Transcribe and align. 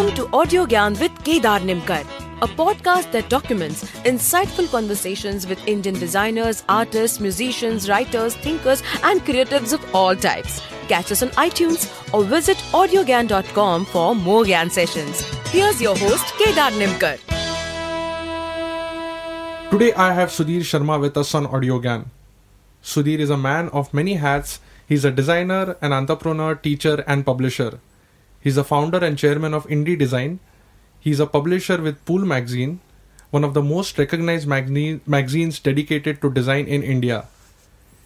Welcome 0.00 0.16
to 0.16 0.34
Audio 0.34 0.64
Gyan 0.64 0.98
with 0.98 1.12
Kedar 1.24 1.58
Nimkar, 1.60 2.06
a 2.40 2.46
podcast 2.58 3.12
that 3.12 3.28
documents 3.28 3.82
insightful 4.10 4.66
conversations 4.70 5.46
with 5.46 5.66
Indian 5.68 5.94
designers, 5.94 6.62
artists, 6.70 7.20
musicians, 7.20 7.86
writers, 7.86 8.34
thinkers, 8.34 8.82
and 9.02 9.20
creatives 9.26 9.74
of 9.74 9.84
all 9.94 10.16
types. 10.16 10.62
Catch 10.88 11.12
us 11.12 11.22
on 11.22 11.28
iTunes 11.42 11.84
or 12.14 12.24
visit 12.24 12.56
audiogyan.com 12.78 13.84
for 13.84 14.14
more 14.14 14.44
Gyan 14.44 14.70
sessions. 14.70 15.20
Here's 15.50 15.82
your 15.82 15.94
host, 15.98 16.32
Kedar 16.38 16.70
Nimkar. 16.80 17.18
Today 19.70 19.92
I 19.92 20.14
have 20.14 20.30
Sudhir 20.30 20.64
Sharma 20.70 20.98
with 20.98 21.18
us 21.18 21.34
on 21.34 21.46
AudioGyan. 21.46 22.06
Sudhir 22.82 23.18
is 23.18 23.28
a 23.28 23.36
man 23.36 23.68
of 23.68 23.92
many 23.92 24.14
hats. 24.14 24.60
He's 24.88 25.04
a 25.04 25.10
designer, 25.10 25.76
an 25.82 25.92
entrepreneur, 25.92 26.54
teacher, 26.54 27.04
and 27.06 27.26
publisher. 27.26 27.80
He's 28.40 28.54
the 28.56 28.64
founder 28.64 28.98
and 29.04 29.18
chairman 29.18 29.52
of 29.52 29.66
Indie 29.66 29.98
Design. 29.98 30.40
He's 30.98 31.20
a 31.20 31.26
publisher 31.26 31.80
with 31.80 32.04
Pool 32.06 32.24
Magazine, 32.24 32.80
one 33.30 33.44
of 33.44 33.54
the 33.54 33.62
most 33.62 33.98
recognized 33.98 34.48
magazine, 34.48 35.02
magazines 35.06 35.58
dedicated 35.60 36.20
to 36.22 36.30
design 36.30 36.66
in 36.66 36.82
India. 36.82 37.26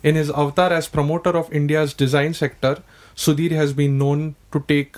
In 0.02 0.16
his 0.16 0.30
avatar 0.30 0.72
as 0.72 0.88
promoter 0.88 1.30
of 1.30 1.52
India's 1.52 1.94
design 1.94 2.34
sector, 2.34 2.82
Sudhir 3.16 3.52
has 3.52 3.72
been 3.72 3.96
known 3.96 4.34
to 4.52 4.62
take 4.68 4.96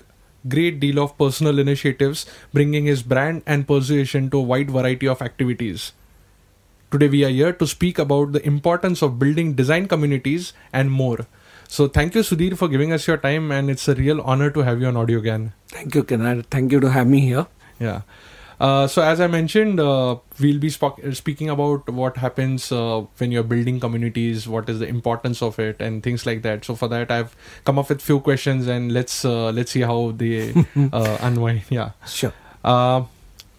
great 0.49 0.81
deal 0.81 0.99
of 0.99 1.17
personal 1.19 1.59
initiatives, 1.59 2.27
bringing 2.53 2.87
his 2.87 3.03
brand 3.03 3.43
and 3.47 3.69
persuasion 3.69 4.31
to 4.31 4.39
a 4.39 4.43
wide 4.43 4.71
variety 4.71 5.07
of 5.07 5.23
activities. 5.23 5.93
Today 6.91 7.09
we 7.09 7.25
are 7.25 7.31
here 7.31 7.53
to 7.53 7.67
speak 7.67 7.99
about 7.99 8.33
the 8.33 8.45
importance 8.47 9.03
of 9.03 9.19
building 9.19 9.55
design 9.55 9.87
communities 9.87 10.53
and 10.73 10.91
more. 10.91 11.27
So 11.69 11.89
thank 11.89 12.15
you 12.15 12.23
Sudhir 12.23 12.57
for 12.57 12.69
giving 12.69 12.93
us 12.93 13.07
your 13.07 13.17
time 13.17 13.51
and 13.51 13.71
it's 13.71 13.89
a 13.89 13.95
real 13.95 14.21
honor 14.21 14.51
to 14.51 14.61
have 14.61 14.81
you 14.81 14.87
on 14.87 14.95
AudioGyan. 14.95 15.53
Thank 15.69 15.95
you, 15.95 16.05
Kedar. 16.05 16.43
Thank 16.43 16.73
you 16.73 16.81
to 16.81 16.91
have 16.91 17.07
me 17.07 17.21
here. 17.21 17.47
Yeah. 17.79 18.03
Uh, 18.59 18.87
so 18.87 19.03
as 19.03 19.21
I 19.21 19.27
mentioned, 19.27 19.79
uh, 19.81 20.17
we'll 20.41 20.59
be 20.59 20.71
sp- 20.73 21.13
speaking 21.13 21.51
about 21.51 21.89
what 21.91 22.17
happens 22.17 22.73
uh, 22.73 23.05
when 23.19 23.31
you're 23.31 23.43
building 23.43 23.79
communities, 23.81 24.49
what 24.49 24.69
is 24.71 24.79
the 24.79 24.87
importance 24.87 25.43
of 25.43 25.59
it, 25.59 25.77
and 25.79 26.03
things 26.03 26.25
like 26.25 26.41
that. 26.43 26.65
So 26.65 26.75
for 26.75 26.89
that, 26.89 27.11
I've 27.11 27.37
come 27.65 27.79
up 27.79 27.91
with 27.91 28.01
few 28.01 28.19
questions, 28.21 28.67
and 28.67 28.93
let's 28.93 29.27
uh, 29.27 29.51
let's 29.51 29.73
see 29.73 29.83
how 29.83 30.13
they 30.17 30.55
uh, 30.93 31.19
unwind. 31.21 31.65
Yeah. 31.69 31.91
Sure. 32.07 32.33
Uh, 32.65 33.03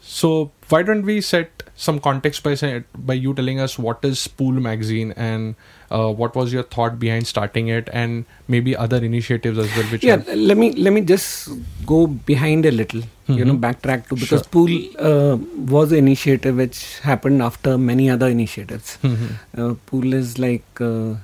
so 0.01 0.51
why 0.69 0.81
don't 0.81 1.03
we 1.05 1.21
set 1.21 1.63
some 1.75 1.99
context 1.99 2.41
by 2.41 2.83
by 2.97 3.13
you 3.13 3.35
telling 3.35 3.59
us 3.59 3.77
what 3.77 4.03
is 4.03 4.27
Pool 4.27 4.53
Magazine 4.53 5.13
and 5.15 5.55
uh, 5.91 6.09
what 6.21 6.35
was 6.35 6.51
your 6.53 6.63
thought 6.63 6.99
behind 6.99 7.27
starting 7.27 7.67
it, 7.69 7.89
and 7.93 8.25
maybe 8.47 8.75
other 8.85 8.97
initiatives 8.97 9.57
as 9.57 9.75
well. 9.77 9.85
Which 9.93 10.03
Yeah, 10.03 10.15
are- 10.15 10.35
let 10.35 10.57
me 10.57 10.71
let 10.87 10.93
me 10.93 11.01
just 11.01 11.49
go 11.85 12.07
behind 12.07 12.65
a 12.65 12.71
little. 12.71 13.03
You 13.27 13.43
know, 13.45 13.53
Mhm. 13.55 13.59
backtrack 13.63 14.03
to 14.09 14.15
because 14.15 14.43
Sure. 14.43 14.51
Pool 14.55 14.73
uh, 15.11 15.37
was 15.77 15.91
an 15.91 15.97
initiative 16.03 16.55
which 16.63 16.81
happened 17.07 17.41
after 17.47 17.77
many 17.77 18.09
other 18.17 18.27
initiatives. 18.35 18.91
Mhm. 19.03 19.31
Uh, 19.57 19.73
Pool 19.91 20.13
is 20.19 20.37
like 20.43 20.81
uh, 20.89 21.15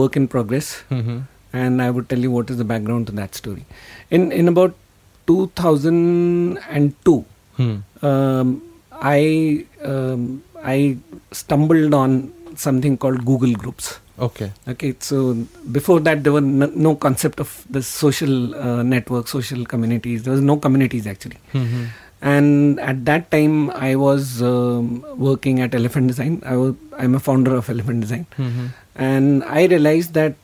work 0.00 0.16
in 0.20 0.28
progress, 0.36 0.68
Mhm. 0.98 1.16
and 1.64 1.82
I 1.86 1.90
would 1.96 2.08
tell 2.12 2.18
you 2.28 2.30
what 2.36 2.50
is 2.54 2.58
the 2.64 2.68
background 2.74 3.08
to 3.12 3.16
that 3.22 3.34
story. 3.42 3.64
In 4.18 4.30
in 4.42 4.52
about 4.54 4.76
2002, 5.30 7.24
Hmm. 7.56 7.76
um, 8.10 8.62
I 9.16 9.20
um, 9.92 10.42
I 10.74 10.96
stumbled 11.32 11.94
on 11.94 12.32
something 12.58 12.96
called 12.96 13.24
Google 13.24 13.52
Groups. 13.52 14.00
Okay. 14.18 14.50
Okay, 14.66 14.94
so 15.00 15.34
before 15.70 16.00
that, 16.00 16.24
there 16.24 16.32
were 16.32 16.40
no, 16.40 16.66
no 16.74 16.94
concept 16.96 17.38
of 17.38 17.64
the 17.68 17.82
social 17.82 18.54
uh, 18.54 18.82
network, 18.82 19.28
social 19.28 19.64
communities. 19.66 20.22
There 20.22 20.32
was 20.32 20.40
no 20.42 20.56
communities 20.56 21.06
actually. 21.06 21.38
Mhm. 21.52 21.86
And 22.22 22.80
at 22.80 23.04
that 23.04 23.30
time, 23.30 23.70
I 23.70 23.94
was 23.94 24.40
um, 24.42 25.04
working 25.16 25.60
at 25.60 25.74
Elephant 25.74 26.08
Design. 26.08 26.42
I 26.46 26.56
was, 26.56 26.74
I'm 26.98 27.14
a 27.14 27.20
founder 27.20 27.54
of 27.54 27.68
Elephant 27.68 28.00
Design, 28.00 28.24
Mhm. 28.38 28.70
and 28.96 29.44
I 29.44 29.66
realized 29.66 30.14
that 30.14 30.34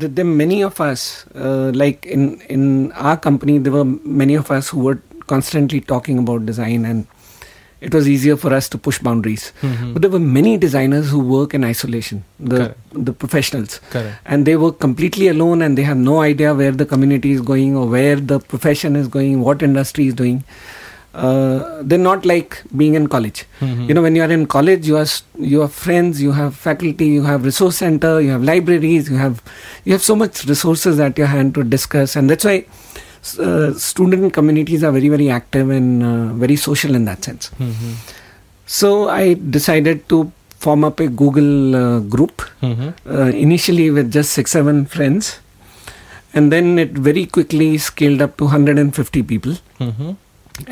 that 0.00 0.16
there 0.16 0.24
many 0.24 0.62
of 0.62 0.80
us, 0.80 1.24
uh, 1.34 1.70
like 1.74 2.04
in 2.04 2.40
in 2.48 2.92
our 2.92 3.16
company, 3.16 3.58
there 3.58 3.72
were 3.72 3.84
many 4.22 4.34
of 4.34 4.50
us 4.50 4.68
who 4.68 4.80
were 4.80 4.98
constantly 5.26 5.80
talking 5.80 6.18
about 6.18 6.44
design, 6.46 6.84
and 6.84 7.06
it 7.80 7.92
was 7.94 8.08
easier 8.08 8.36
for 8.36 8.52
us 8.54 8.68
to 8.70 8.78
push 8.78 8.98
boundaries. 8.98 9.52
Mhm. 9.62 9.92
But 9.92 10.02
there 10.02 10.10
were 10.10 10.18
many 10.36 10.56
designers 10.56 11.10
who 11.10 11.18
work 11.20 11.52
in 11.54 11.64
isolation, 11.64 12.22
the 12.40 12.56
Correct. 12.56 13.04
the 13.08 13.12
professionals, 13.12 13.80
Correct. 13.90 14.16
and 14.24 14.46
they 14.46 14.56
work 14.56 14.78
completely 14.78 15.28
alone, 15.28 15.62
and 15.62 15.76
they 15.76 15.82
have 15.82 15.98
no 15.98 16.20
idea 16.22 16.54
where 16.54 16.72
the 16.72 16.86
community 16.86 17.32
is 17.32 17.40
going 17.42 17.76
or 17.76 17.86
where 17.86 18.16
the 18.16 18.38
profession 18.40 18.96
is 18.96 19.08
going, 19.08 19.40
what 19.40 19.62
industry 19.62 20.06
is 20.08 20.14
doing. 20.14 20.42
Uh, 21.14 21.80
they're 21.82 21.98
not 22.06 22.26
like 22.26 22.62
being 22.76 22.94
in 22.94 23.06
college. 23.12 23.44
Mhm. 23.60 23.88
You 23.88 23.94
know, 23.94 24.02
when 24.02 24.16
you 24.16 24.22
are 24.22 24.30
in 24.30 24.46
college, 24.54 24.86
you 24.86 24.96
are 25.02 25.06
you 25.52 25.60
have 25.60 25.72
friends, 25.72 26.20
you 26.20 26.32
have 26.32 26.54
faculty, 26.54 27.06
you 27.06 27.22
have 27.28 27.44
resource 27.50 27.78
center, 27.84 28.20
you 28.20 28.30
have 28.30 28.42
libraries, 28.48 29.08
you 29.10 29.16
have 29.16 29.40
you 29.86 29.92
have 29.92 30.02
so 30.02 30.16
much 30.24 30.44
resources 30.50 31.00
at 31.00 31.16
your 31.22 31.26
hand 31.36 31.54
to 31.54 31.64
discuss, 31.76 32.16
and 32.16 32.28
that's 32.28 32.44
why 32.44 32.56
uh, 33.46 33.68
student 33.88 34.32
communities 34.38 34.82
are 34.86 34.92
very 34.98 35.10
very 35.16 35.28
active 35.40 35.70
and 35.78 36.02
uh, 36.10 36.26
very 36.44 36.56
social 36.68 36.94
in 37.00 37.04
that 37.10 37.20
sense. 37.28 37.50
Mhm. 37.68 37.92
So 38.78 38.88
I 39.08 39.24
decided 39.56 39.98
to 40.12 40.18
form 40.64 40.84
up 40.88 41.00
a 41.00 41.08
Google 41.22 41.52
uh, 41.80 41.98
group 42.14 42.36
Mhm. 42.68 42.88
uh, 43.16 43.30
initially 43.46 43.88
with 43.96 44.08
just 44.18 44.30
six 44.38 44.56
seven 44.58 44.78
friends, 44.94 45.26
and 46.34 46.52
then 46.54 46.78
it 46.84 46.92
very 47.08 47.24
quickly 47.36 47.68
scaled 47.88 48.22
up 48.26 48.32
to 48.40 48.44
150 48.54 49.22
people, 49.32 49.54
Mhm. 49.88 50.10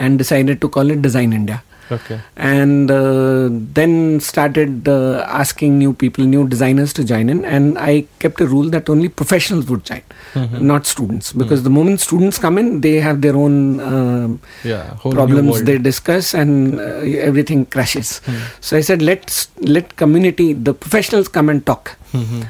and 0.05 0.19
decided 0.25 0.61
to 0.65 0.69
call 0.77 0.91
it 0.97 1.01
Design 1.09 1.33
India. 1.41 1.59
Okay. 1.93 2.21
And 2.37 2.91
uh, 2.91 3.49
then 3.51 4.21
started 4.21 4.89
uh, 4.89 5.25
asking 5.29 5.79
new 5.79 5.93
people, 5.93 6.25
new 6.25 6.49
designers 6.49 6.93
to 6.95 7.05
join 7.05 7.29
in, 7.29 7.45
and 7.45 7.79
I 7.79 8.07
kept 8.21 8.41
a 8.41 8.47
rule 8.47 8.71
that 8.71 8.89
only 8.89 9.09
professionals 9.09 9.67
would 9.69 9.85
join, 9.85 10.03
Mhm. 10.35 10.61
not 10.63 10.87
students, 10.87 11.33
because 11.33 11.63
the 11.63 11.71
moment 11.71 12.01
students 12.01 12.39
come 12.39 12.57
in, 12.59 12.81
they 12.81 12.95
have 13.01 13.21
their 13.21 13.37
own 13.37 13.81
um, 13.81 14.41
Yeah. 14.65 14.95
problems 15.03 15.63
they 15.63 15.79
discuss 15.79 16.35
and 16.35 16.81
uh, 16.81 16.85
everything 17.29 17.67
crashes 17.67 18.19
Hmm. 18.27 18.39
so 18.61 18.77
i 18.77 18.81
said 18.89 19.03
let's 19.09 19.49
let 19.77 19.95
community 20.03 20.47
the 20.69 20.73
professionals 20.85 21.29
come 21.37 21.49
and 21.55 21.65
talk 21.71 21.93
Mhm. 22.13 22.43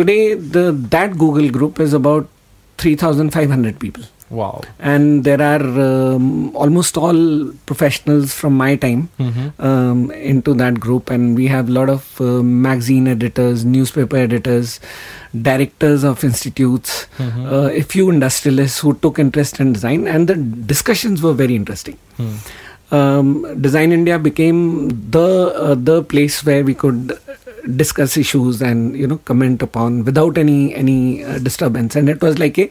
today 0.00 0.34
the 0.56 0.64
that 0.96 1.16
google 1.22 1.48
group 1.56 1.80
is 1.86 1.92
about 2.00 2.28
3500 2.82 3.78
people 3.84 4.04
Wow. 4.32 4.62
and 4.90 5.24
there 5.24 5.40
are 5.46 5.64
um, 5.86 6.56
almost 6.56 6.96
all 6.96 7.18
professionals 7.70 8.32
from 8.40 8.54
my 8.60 8.68
time 8.84 9.02
Mhm. 9.24 9.42
um, 9.70 9.98
into 10.32 10.54
that 10.62 10.80
group 10.84 11.10
and 11.16 11.36
we 11.40 11.48
have 11.54 11.68
a 11.68 11.74
lot 11.78 11.90
of 11.96 12.06
uh, 12.28 12.30
magazine 12.68 13.06
editors 13.14 13.64
newspaper 13.74 14.16
editors 14.22 14.72
directors 15.50 16.02
of 16.12 16.24
institutes 16.30 16.96
Mhm. 17.18 17.44
uh, 17.52 17.68
a 17.82 17.84
few 17.94 18.08
industrialists 18.16 18.78
who 18.86 18.94
took 19.04 19.18
interest 19.26 19.60
in 19.66 19.72
design 19.78 20.08
and 20.16 20.28
the 20.34 20.38
discussions 20.74 21.22
were 21.28 21.34
very 21.44 21.54
interesting 21.62 21.98
Hmm. 22.16 22.32
um, 22.96 23.28
Design 23.68 23.92
India 24.00 24.18
became 24.30 24.58
the 25.18 25.28
uh, 25.66 25.74
the 25.90 26.02
place 26.14 26.34
where 26.48 26.64
we 26.70 26.74
could 26.82 27.14
discuss 27.82 28.16
issues 28.22 28.60
and 28.70 28.96
you 29.02 29.06
know 29.12 29.18
comment 29.30 29.62
upon 29.66 30.04
without 30.08 30.36
any 30.42 30.58
any 30.74 30.98
uh, 31.24 31.38
disturbance, 31.48 31.96
and 32.00 32.08
it 32.14 32.20
was 32.26 32.38
like 32.42 32.58
a 32.58 32.66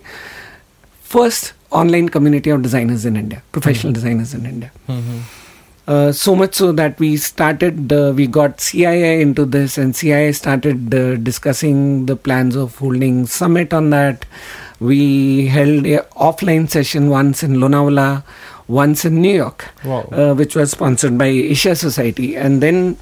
first 1.12 1.54
online 1.82 2.10
community 2.16 2.50
of 2.56 2.62
designers 2.62 3.06
in 3.06 3.16
India, 3.22 3.42
professional 3.52 3.94
designers 4.00 4.34
in 4.40 4.46
India. 4.46 4.72
Mhm. 4.90 5.22
Uh, 5.88 6.12
so 6.12 6.34
much 6.40 6.54
so 6.56 6.72
that 6.80 7.00
we 7.04 7.08
started, 7.18 7.92
uh, 7.92 8.14
we 8.16 8.26
got 8.28 8.58
CII 8.66 9.14
into 9.22 9.46
this, 9.56 9.78
and 9.84 9.96
CII 10.02 10.32
started 10.40 10.94
uh, 10.94 11.16
discussing 11.30 12.06
the 12.12 12.16
plans 12.16 12.56
of 12.56 12.78
holding 12.78 13.26
summit 13.26 13.74
on 13.74 13.90
that. 13.96 14.26
We 14.80 15.48
held 15.56 15.86
a 15.86 15.98
offline 16.30 16.70
session 16.76 17.10
once 17.10 17.44
in 17.48 17.58
Lonavala, 17.64 18.24
once 18.68 19.04
in 19.10 19.22
New 19.22 19.36
York, 19.36 19.66
Wow. 19.84 20.02
uh, 20.12 20.34
which 20.42 20.56
was 20.56 20.72
sponsored 20.72 21.18
by 21.18 21.28
Asia 21.28 21.76
Society, 21.76 22.30
and 22.38 22.62
then 22.68 22.98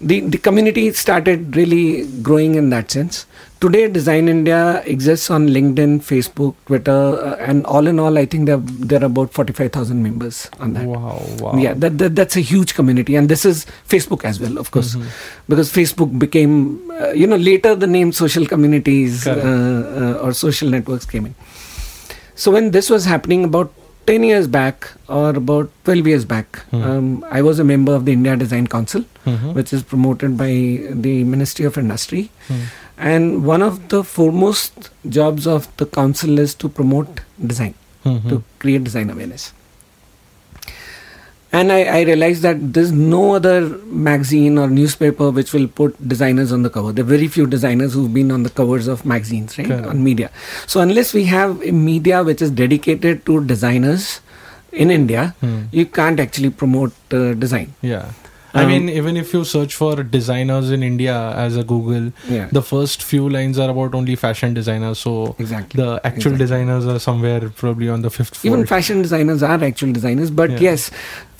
the 0.00 0.20
the 0.20 0.38
community 0.38 0.92
started 0.92 1.56
really 1.56 2.06
growing 2.22 2.54
in 2.56 2.70
that 2.70 2.90
sense. 2.90 3.26
Today, 3.60 3.88
Design 3.88 4.28
India 4.28 4.82
exists 4.84 5.30
on 5.30 5.48
LinkedIn, 5.48 6.00
Facebook, 6.02 6.54
Twitter, 6.66 6.90
uh, 6.92 7.36
and 7.36 7.64
all 7.64 7.86
in 7.86 7.98
all, 7.98 8.18
I 8.18 8.26
think 8.26 8.44
there 8.46 8.58
there 8.58 9.00
are 9.00 9.06
about 9.06 9.32
forty 9.32 9.52
five 9.54 9.72
thousand 9.72 10.02
members 10.02 10.50
on 10.60 10.74
that. 10.74 10.84
Wow. 10.84 11.22
Wow. 11.40 11.56
Yeah, 11.56 11.72
that, 11.74 11.96
that 11.98 12.14
that's 12.14 12.36
a 12.36 12.40
huge 12.40 12.74
community, 12.74 13.16
and 13.16 13.28
this 13.28 13.44
is 13.46 13.64
Facebook 13.88 14.24
as 14.24 14.38
well, 14.40 14.58
of 14.58 14.70
course, 14.70 14.96
Mhm. 14.96 15.06
because 15.48 15.72
Facebook 15.72 16.18
became, 16.18 16.90
uh, 17.00 17.12
you 17.12 17.26
know, 17.26 17.36
later 17.36 17.74
the 17.74 17.86
name 17.86 18.12
social 18.12 18.44
communities 18.46 19.26
uh, 19.26 19.32
uh, 19.32 20.24
or 20.26 20.32
social 20.34 20.68
networks 20.68 21.06
came 21.06 21.24
in. 21.26 21.34
So 22.34 22.50
when 22.50 22.70
this 22.72 22.90
was 22.90 23.04
happening 23.06 23.44
about 23.44 23.72
ten 24.06 24.24
years 24.24 24.46
back 24.46 24.88
or 25.08 25.30
about 25.30 25.70
twelve 25.84 26.06
years 26.06 26.24
back, 26.24 26.58
Hmm. 26.70 26.82
um, 26.90 27.24
I 27.30 27.42
was 27.42 27.58
a 27.58 27.64
member 27.64 27.94
of 27.94 28.04
the 28.04 28.12
India 28.12 28.36
Design 28.36 28.66
Council, 28.66 29.04
Mhm. 29.26 29.54
which 29.54 29.72
is 29.72 29.82
promoted 29.92 30.36
by 30.36 30.50
the 31.06 31.14
Ministry 31.34 31.64
of 31.70 31.78
Industry, 31.84 32.22
Hmm. 32.48 32.64
and 33.12 33.44
one 33.52 33.62
of 33.62 33.78
the 33.94 34.02
foremost 34.04 34.90
jobs 35.18 35.46
of 35.46 35.68
the 35.82 35.86
council 35.86 36.38
is 36.46 36.54
to 36.64 36.68
promote 36.80 37.20
design. 37.54 37.74
Mhm. 38.08 38.28
to 38.30 38.36
create 38.62 38.82
design 38.86 39.10
awareness. 39.12 39.44
And 41.58 41.70
I, 41.72 41.80
I 41.84 42.00
realized 42.02 42.42
that 42.42 42.62
there's 42.76 42.90
no 42.92 43.34
other 43.36 43.58
magazine 44.06 44.58
or 44.58 44.68
newspaper 44.68 45.30
which 45.30 45.52
will 45.52 45.68
put 45.68 45.96
designers 46.12 46.50
on 46.56 46.62
the 46.62 46.70
cover. 46.70 46.92
There 46.92 47.04
are 47.04 47.12
very 47.16 47.28
few 47.28 47.46
designers 47.46 47.94
who've 47.94 48.12
been 48.12 48.32
on 48.36 48.42
the 48.42 48.50
covers 48.50 48.88
of 48.88 49.04
magazines, 49.06 49.56
right? 49.58 49.68
Correct. 49.68 49.86
On 49.86 50.02
media. 50.02 50.30
So 50.66 50.80
unless 50.80 51.14
we 51.14 51.24
have 51.26 51.62
a 51.62 51.70
media 51.70 52.24
which 52.24 52.42
is 52.42 52.50
dedicated 52.50 53.24
to 53.26 53.44
designers 53.44 54.20
in 54.72 54.90
India, 54.90 55.34
Hmm. 55.40 55.62
you 55.70 55.86
can't 55.86 56.18
actually 56.18 56.50
promote 56.50 56.92
uh, 57.12 57.34
design. 57.34 57.72
Yeah. 57.82 58.10
I 58.54 58.62
Um, 58.62 58.68
mean, 58.68 58.88
even 58.88 59.16
if 59.16 59.32
you 59.34 59.42
search 59.44 59.74
for 59.74 60.02
designers 60.04 60.70
in 60.70 60.82
India 60.88 61.14
as 61.44 61.56
a 61.56 61.64
Google, 61.64 62.12
Yeah. 62.30 62.46
the 62.52 62.62
first 62.62 63.02
few 63.02 63.28
lines 63.28 63.58
are 63.58 63.68
about 63.70 63.94
only 64.00 64.14
fashion 64.14 64.54
designers. 64.54 65.00
So 65.00 65.34
Exactly. 65.40 65.82
the 65.82 65.88
actual 66.04 66.34
Exactly. 66.34 66.38
designers 66.44 66.86
are 66.86 66.98
somewhere 67.00 67.48
probably 67.62 67.88
on 67.88 68.02
the 68.02 68.10
fifth 68.10 68.36
floor. 68.36 68.54
Even 68.54 68.66
fashion 68.74 69.02
designers 69.02 69.42
are 69.42 69.58
actual 69.70 69.92
designers, 69.96 70.30
but 70.42 70.52
Yeah. 70.52 70.60
yes, 70.68 70.86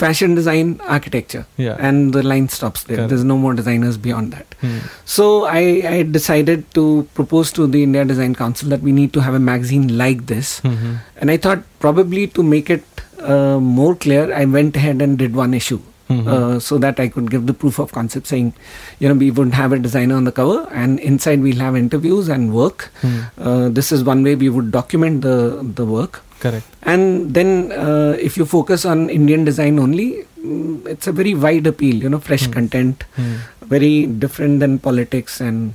fashion 0.05 0.35
design, 0.35 0.81
architecture, 0.89 1.45
Yeah. 1.57 1.77
and 1.79 2.13
the 2.13 2.25
line 2.33 2.49
stops 2.49 2.83
there. 2.83 2.97
Correct. 2.97 3.11
There's 3.11 3.25
no 3.33 3.39
more 3.47 3.55
designers 3.55 3.97
beyond 4.09 4.33
that. 4.33 4.59
Hmm. 4.61 4.79
So 5.05 5.31
I, 5.45 5.65
I 5.95 6.03
decided 6.03 6.67
to 6.75 7.07
propose 7.15 7.53
to 7.53 7.69
the 7.69 7.85
India 7.85 8.05
Design 8.05 8.35
Council 8.35 8.69
that 8.71 8.83
we 8.83 8.91
need 9.01 9.13
to 9.13 9.21
have 9.21 9.35
a 9.35 9.45
magazine 9.53 9.87
like 10.05 10.27
this, 10.27 10.61
Mhm. 10.65 10.99
and 11.21 11.31
I 11.31 11.37
thought 11.37 11.63
probably 11.79 12.27
to 12.39 12.43
make 12.43 12.71
it 12.71 12.83
uh, 13.25 13.59
more 13.59 13.95
clear, 13.95 14.31
I 14.35 14.45
went 14.45 14.77
ahead 14.77 15.01
and 15.01 15.17
did 15.17 15.35
one 15.35 15.55
issue. 15.55 15.79
Mhm. 16.15 16.27
Uh, 16.35 16.61
so 16.69 16.79
that 16.85 17.01
I 17.05 17.09
could 17.15 17.31
give 17.35 17.47
the 17.51 17.55
proof 17.63 17.79
of 17.85 17.93
concept 17.93 18.27
saying, 18.33 18.53
you 19.01 19.09
know, 19.09 19.15
we 19.23 19.31
wouldn't 19.31 19.55
have 19.61 19.73
a 19.73 19.79
designer 19.79 20.17
on 20.17 20.25
the 20.25 20.33
cover 20.33 20.59
and 20.83 21.01
inside 21.11 21.41
we'll 21.47 21.63
have 21.67 21.77
interviews 21.77 22.29
and 22.29 22.53
work. 22.53 22.91
Hmm. 23.03 23.17
Uh, 23.39 23.69
this 23.79 23.91
is 23.97 24.05
one 24.05 24.23
way 24.29 24.35
we 24.35 24.49
would 24.59 24.71
document 24.71 25.23
the, 25.23 25.37
the 25.81 25.85
work. 25.85 26.23
Correct. 26.41 26.67
And 26.83 27.33
then, 27.39 27.73
uh, 27.73 28.17
if 28.29 28.37
you 28.37 28.45
focus 28.45 28.85
on 28.85 29.09
Indian 29.11 29.45
design 29.45 29.79
only, 29.79 30.09
mm, 30.45 30.87
it's 30.87 31.07
a 31.07 31.13
very 31.13 31.35
wide 31.35 31.67
appeal, 31.67 31.97
you 31.97 32.09
know, 32.09 32.21
fresh 32.21 32.45
Hmm. 32.47 32.53
content, 32.53 33.05
Hmm. 33.17 33.35
very 33.75 34.07
different 34.07 34.61
than 34.61 34.79
politics 34.79 35.41
and 35.41 35.75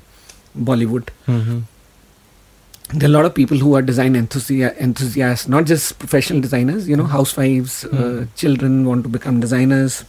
Bollywood. 0.70 1.10
Mhm. 1.28 1.64
There 2.92 3.08
are 3.08 3.12
a 3.12 3.16
lot 3.16 3.26
of 3.26 3.34
people 3.36 3.58
who 3.64 3.76
are 3.76 3.82
design 3.88 4.16
enthusi- 4.16 4.76
enthusiasts, 4.80 5.48
not 5.48 5.66
just 5.66 6.00
professional 6.00 6.40
designers, 6.42 6.88
you 6.92 6.96
know, 7.02 7.06
housewives, 7.06 7.86
uh, 7.86 7.90
Hmm. 7.98 8.24
children 8.36 8.80
want 8.92 9.04
to 9.04 9.10
become 9.10 9.40
designers. 9.40 10.04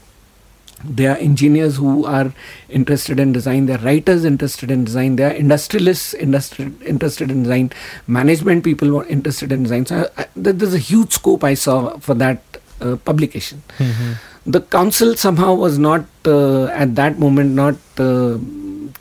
There 0.85 1.11
are 1.13 1.17
engineers 1.17 1.77
who 1.77 2.05
are 2.07 2.33
interested 2.69 3.21
in 3.21 3.33
design. 3.33 3.67
There 3.67 3.79
are 3.79 3.85
writers 3.85 4.25
interested 4.25 4.71
in 4.71 4.85
design. 4.85 5.17
There 5.17 5.31
are 5.31 5.35
industrialists 5.35 6.15
interested 6.15 6.83
interested 6.83 7.31
in 7.31 7.43
design. 7.43 7.71
Management 8.07 8.65
people 8.65 8.89
who 8.89 9.01
are 9.01 9.07
interested 9.07 9.53
in 9.53 9.63
design. 9.65 9.87
So 9.87 10.11
I, 10.17 10.23
I, 10.23 10.27
there's 10.37 10.75
a 10.75 10.79
huge 10.79 11.13
scope 11.13 11.45
I 11.45 11.55
saw 11.55 11.99
for 11.99 12.15
that 12.15 12.43
uh, 12.81 12.97
publication. 12.97 13.63
Mhm. 13.79 14.17
The 14.47 14.61
council 14.63 15.15
somehow 15.17 15.55
was 15.55 15.79
not 15.79 16.05
uh, 16.27 16.65
at 16.67 16.95
that 16.97 17.19
moment 17.19 17.51
not 17.53 17.75
uh, 17.99 18.39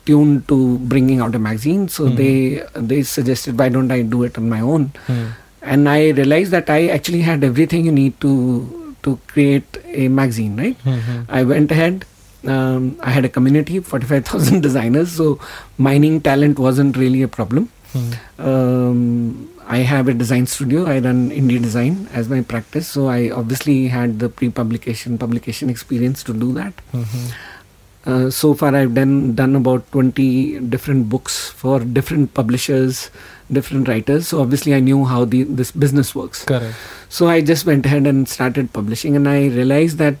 tuned 0.04 0.46
to 0.48 0.78
bringing 0.80 1.20
out 1.20 1.34
a 1.34 1.38
magazine. 1.38 1.88
So 1.88 2.08
Mhm. 2.08 2.16
they 2.16 2.62
they 2.90 3.02
suggested 3.02 3.58
why 3.58 3.68
don't 3.70 3.90
I 3.90 4.02
do 4.02 4.22
it 4.24 4.36
on 4.36 4.48
my 4.50 4.60
own? 4.60 4.90
Hmm. 5.06 5.22
And 5.62 5.88
I 5.88 6.10
realized 6.10 6.50
that 6.52 6.68
I 6.70 6.88
actually 6.88 7.22
had 7.22 7.42
everything 7.44 7.84
you 7.86 7.92
need 7.92 8.20
to 8.20 8.30
to 9.02 9.18
create 9.26 9.78
a 9.84 10.08
magazine, 10.08 10.56
right? 10.56 10.76
Mhm. 10.84 11.26
I 11.28 11.42
went 11.44 11.70
ahead. 11.70 12.04
Um, 12.46 12.96
I 13.00 13.10
had 13.10 13.24
a 13.26 13.28
community, 13.28 13.80
45,000 13.80 14.60
designers, 14.68 15.12
so 15.12 15.38
mining 15.76 16.20
talent 16.22 16.58
wasn't 16.58 16.96
really 16.96 17.22
a 17.22 17.28
problem. 17.28 17.68
Hmm. 17.92 18.10
Um, 18.38 19.48
I 19.66 19.78
have 19.78 20.08
a 20.08 20.14
design 20.14 20.46
studio. 20.46 20.86
I 20.86 20.98
run 20.98 21.30
indie 21.30 21.60
design 21.62 22.08
as 22.12 22.28
my 22.28 22.40
practice, 22.42 22.88
so 22.88 23.08
I 23.08 23.30
obviously 23.30 23.88
had 23.88 24.18
the 24.18 24.28
pre-publication, 24.28 25.18
publication 25.18 25.68
experience 25.70 26.22
to 26.24 26.32
do 26.32 26.52
that. 26.54 26.72
Mhm. 26.94 27.30
Uh, 28.06 28.30
so 28.30 28.54
far, 28.54 28.74
I've 28.74 28.94
done 28.94 29.34
done 29.34 29.54
about 29.56 29.90
20 29.92 30.60
different 30.74 31.08
books 31.10 31.50
for 31.50 31.80
different 31.80 32.32
publishers, 32.32 33.10
different 33.52 33.88
writers. 33.88 34.28
So 34.28 34.40
obviously, 34.40 34.74
I 34.74 34.80
knew 34.80 35.04
how 35.04 35.24
the 35.26 35.42
this 35.42 35.70
business 35.70 36.14
works. 36.14 36.44
Correct. 36.46 36.74
So 37.10 37.28
I 37.28 37.40
just 37.42 37.66
went 37.66 37.84
ahead 37.84 38.06
and 38.06 38.26
started 38.28 38.72
publishing, 38.72 39.16
and 39.16 39.28
I 39.28 39.48
realized 39.48 39.98
that 39.98 40.16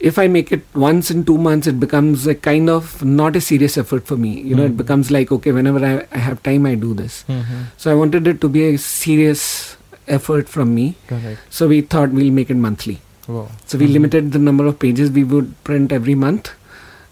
if 0.00 0.18
I 0.18 0.28
make 0.28 0.52
it 0.52 0.62
once 0.74 1.10
in 1.10 1.24
two 1.24 1.38
months, 1.38 1.66
it 1.66 1.80
becomes 1.80 2.26
a 2.26 2.34
kind 2.34 2.68
of 2.68 3.02
not 3.04 3.34
a 3.36 3.40
serious 3.40 3.78
effort 3.78 4.06
for 4.06 4.16
me. 4.26 4.34
You 4.42 4.54
know, 4.54 4.64
Mhm. 4.66 4.74
it 4.74 4.76
becomes 4.82 5.10
like 5.10 5.32
okay, 5.38 5.50
whenever 5.60 5.82
I, 5.92 5.94
I 6.12 6.18
have 6.26 6.42
time, 6.42 6.66
I 6.66 6.74
do 6.84 6.92
this. 7.00 7.24
Mhm. 7.28 7.64
So 7.78 7.90
I 7.90 7.94
wanted 8.02 8.28
it 8.34 8.40
to 8.42 8.48
be 8.58 8.66
a 8.68 8.76
serious 8.76 9.76
effort 10.18 10.48
from 10.58 10.74
me. 10.74 10.86
Correct. 11.08 11.40
So 11.48 11.66
we 11.72 11.80
thought 11.80 12.10
we'll 12.20 12.30
make 12.42 12.50
it 12.50 12.62
monthly. 12.68 12.98
Wow. 13.26 13.48
So 13.66 13.78
we 13.78 13.86
Mhm. 13.88 13.92
limited 13.98 14.32
the 14.32 14.38
number 14.50 14.66
of 14.66 14.78
pages 14.78 15.10
we 15.10 15.24
would 15.34 15.50
print 15.64 15.90
every 16.00 16.14
month, 16.28 16.52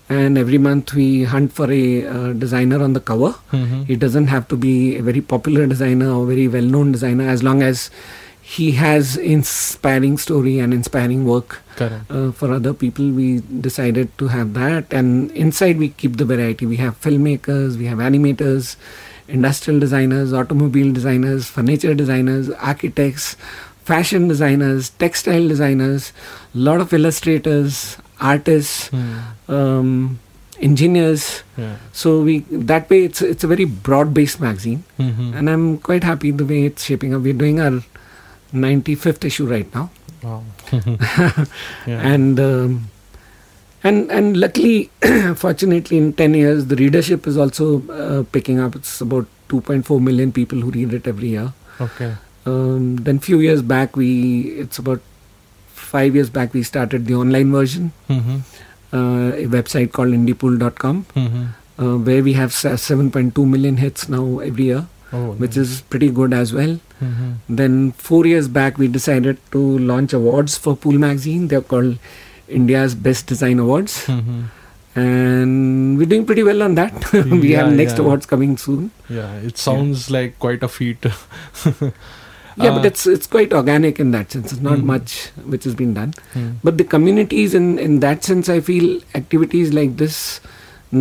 and 0.09 0.39
every 0.39 0.59
month 0.59 0.95
we 0.95 1.25
hunt 1.25 1.53
for 1.53 1.71
a 1.71 2.07
uh, 2.07 2.33
designer 2.33 2.83
on 2.83 2.93
the 2.93 3.01
cover. 3.01 3.35
Mhm. 3.53 3.89
It 3.89 3.99
doesn't 3.99 4.29
have 4.29 4.47
to 4.49 4.57
be 4.57 4.97
a 4.97 5.03
very 5.03 5.21
popular 5.21 5.67
designer 5.67 6.11
or 6.11 6.27
very 6.27 6.47
well-known 6.49 6.93
designer, 6.93 7.29
as 7.29 7.43
long 7.43 7.63
as 7.63 7.91
he 8.41 8.71
has 8.73 9.17
inspiring 9.17 10.17
story 10.17 10.61
and 10.61 10.73
inspiring 10.73 11.25
work 11.25 11.61
uh, 12.11 12.31
for 12.31 12.53
other 12.53 12.73
people. 12.73 13.11
We 13.11 13.43
decided 13.61 14.17
to 14.19 14.29
have 14.29 14.55
that, 14.55 14.93
and 14.93 15.33
inside 15.33 15.79
we 15.79 15.89
keep 15.89 16.17
the 16.17 16.25
variety. 16.25 16.67
We 16.67 16.77
have 16.77 17.01
filmmakers, 17.01 17.77
we 17.77 17.87
have 17.87 17.99
animators, 17.99 18.77
industrial 19.27 19.81
designers, 19.81 20.33
automobile 20.33 20.93
designers, 20.93 21.47
furniture 21.49 21.95
designers, 21.95 22.51
architects, 22.51 23.37
fashion 23.83 24.29
designers, 24.29 24.91
textile 24.91 25.49
designers, 25.49 26.13
lot 26.55 26.81
of 26.81 26.93
illustrators, 26.93 27.97
artists, 28.21 28.89
Hmm. 28.89 29.19
um, 29.49 30.19
engineers. 30.61 31.43
Yeah. 31.59 31.77
So 31.93 32.23
we 32.23 32.39
that 32.51 32.89
way 32.91 33.05
it's 33.05 33.21
it's 33.23 33.45
a 33.45 33.47
very 33.47 33.65
broad 33.65 34.15
based 34.15 34.41
magazine, 34.41 34.85
Mhm. 34.99 35.35
and 35.37 35.51
I'm 35.51 35.79
quite 35.79 36.05
happy 36.05 36.31
the 36.31 36.45
way 36.47 36.65
it's 36.65 36.85
shaping 36.85 37.15
up. 37.15 37.23
We're 37.23 37.35
doing 37.45 37.61
our 37.61 37.83
95th 38.53 39.25
issue 39.25 39.47
right 39.47 39.75
now, 39.75 39.91
Wow. 40.23 40.43
yeah. 41.87 42.01
and 42.13 42.41
um, 42.41 42.89
and 43.85 44.11
and 44.11 44.37
luckily, 44.37 44.91
fortunately, 45.37 45.99
in 45.99 46.13
10 46.13 46.35
years, 46.35 46.67
the 46.67 46.77
readership 46.77 47.27
is 47.27 47.37
also 47.37 47.83
uh, 47.91 48.23
picking 48.33 48.59
up. 48.61 48.75
It's 48.75 49.01
about 49.01 49.27
2.4 49.49 50.01
million 50.01 50.33
people 50.33 50.61
who 50.61 50.71
read 50.71 50.93
it 50.95 51.07
every 51.07 51.29
year. 51.31 51.53
okay. 51.81 52.15
Um, 52.47 52.97
then 52.97 53.19
few 53.19 53.41
years 53.41 53.61
back, 53.61 53.97
we 53.97 54.09
it's 54.65 54.79
about 54.79 55.01
five 55.93 56.15
years 56.21 56.31
back 56.39 56.55
we 56.59 56.63
started 56.71 57.07
the 57.11 57.15
online 57.23 57.53
version, 57.59 57.93
Mhm. 58.09 58.41
uh, 58.93 59.31
a 59.45 59.47
website 59.55 59.93
called 59.99 60.19
indiepool.com, 60.19 61.01
Mhm. 61.23 61.47
uh, 61.87 61.97
where 62.11 62.23
we 62.29 62.35
have 62.41 62.53
7.2 62.61 63.47
million 63.55 63.77
hits 63.87 64.09
now 64.19 64.25
every 64.51 64.69
year. 64.73 64.85
Oh, 65.17 65.25
which 65.43 65.57
is 65.63 65.73
pretty 65.95 66.07
good 66.15 66.33
as 66.37 66.53
well. 66.53 66.73
Mhm. 67.09 67.27
Then 67.59 67.75
four 68.07 68.23
years 68.29 68.49
back, 68.57 68.79
we 68.85 68.89
decided 68.97 69.39
to 69.57 69.61
launch 69.91 70.13
awards 70.19 70.57
for 70.65 70.75
Pool 70.85 70.99
Magazine. 71.05 71.45
They're 71.53 71.61
called 71.75 71.99
India's 72.61 72.97
Best 73.05 73.29
Design 73.33 73.61
Awards, 73.67 73.95
Mhm. 74.15 74.41
and 75.05 75.97
we're 76.01 76.11
doing 76.15 76.27
pretty 76.31 76.43
well 76.49 76.63
on 76.69 76.75
that. 76.81 77.07
we 77.13 77.53
Yeah, 77.53 77.63
have 77.65 77.73
next 77.83 77.95
yeah. 77.99 78.05
awards 78.05 78.27
coming 78.35 78.57
soon. 78.65 78.91
Yeah, 79.21 79.33
it 79.53 79.57
sounds 79.69 80.11
like 80.19 80.39
quite 80.47 80.63
a 80.71 80.73
feat. 80.81 81.07
Yeah, 82.65 82.71
but 82.75 82.85
Uh, 82.85 82.89
it's 82.91 83.07
it's 83.07 83.27
quite 83.27 83.53
organic 83.53 83.99
in 84.01 84.11
that 84.13 84.33
sense. 84.33 84.53
It's 84.53 84.63
not 84.67 84.79
Mhm. 84.79 84.85
much 84.91 85.15
which 85.55 85.65
has 85.65 85.75
been 85.81 85.95
done. 85.95 86.13
Hmm. 86.35 86.45
But 86.69 86.79
the 86.83 86.85
communities, 86.97 87.55
in 87.61 87.67
in 87.87 87.99
that 88.05 88.25
sense, 88.29 88.49
I 88.55 88.61
feel 88.69 88.87
activities 89.21 89.73
like 89.79 89.97
this 90.05 90.21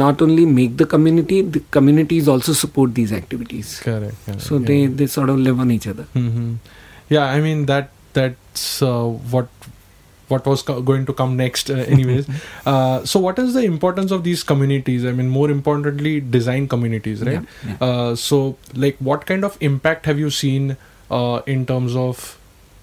not 0.01 0.21
only 0.25 0.45
make 0.45 0.75
the 0.77 0.85
community, 0.93 1.41
the 1.57 1.61
communities 1.77 2.27
also 2.33 2.53
support 2.61 2.95
these 2.95 3.13
activities. 3.17 3.79
Correct. 3.83 4.15
correct, 4.25 4.41
So 4.49 4.57
yeah. 4.57 4.65
they 4.71 4.79
they 5.01 5.07
sort 5.15 5.29
of 5.35 5.39
live 5.49 5.59
on 5.67 5.71
each 5.77 5.87
other. 5.93 6.07
hmm 6.17 6.49
Yeah, 7.15 7.25
I 7.37 7.39
mean 7.45 7.65
that 7.71 7.91
that's 8.19 8.65
uh, 8.81 9.05
what 9.35 9.47
what 10.33 10.47
was 10.51 10.61
co- 10.67 10.81
going 10.81 11.05
to 11.07 11.13
come 11.21 11.33
next. 11.39 11.69
Uh, 11.69 11.75
anyways, 11.95 12.27
uh, 12.73 13.05
so 13.13 13.19
what 13.25 13.37
is 13.43 13.53
the 13.57 13.63
importance 13.71 14.11
of 14.17 14.23
these 14.27 14.43
communities? 14.51 15.05
I 15.05 15.11
mean, 15.19 15.29
more 15.29 15.49
importantly, 15.55 16.13
design 16.35 16.67
communities, 16.67 17.21
right? 17.27 17.43
Yeah, 17.43 17.73
yeah. 17.73 17.87
Uh, 17.89 18.15
so, 18.15 18.39
like, 18.85 18.97
what 19.11 19.27
kind 19.31 19.45
of 19.49 19.57
impact 19.69 20.07
have 20.11 20.17
you 20.25 20.31
seen 20.39 20.75
uh, 21.11 21.41
in 21.45 21.65
terms 21.65 21.95
of, 21.95 22.37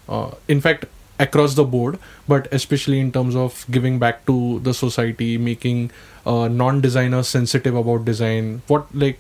uh, 0.09 0.31
in 0.49 0.61
fact, 0.61 0.85
across 1.19 1.55
the 1.55 1.65
board, 1.65 1.99
but 2.27 2.49
especially 2.53 2.99
in 2.99 3.13
terms 3.13 3.37
of 3.37 3.65
giving 3.71 3.99
back 3.99 4.27
to 4.27 4.61
the 4.61 4.75
society, 4.75 5.39
making 5.39 5.91
uh, 6.27 6.49
non-designers 6.49 7.29
sensitive 7.29 7.77
about 7.77 8.05
design? 8.05 8.63
What 8.67 8.87
like 8.95 9.19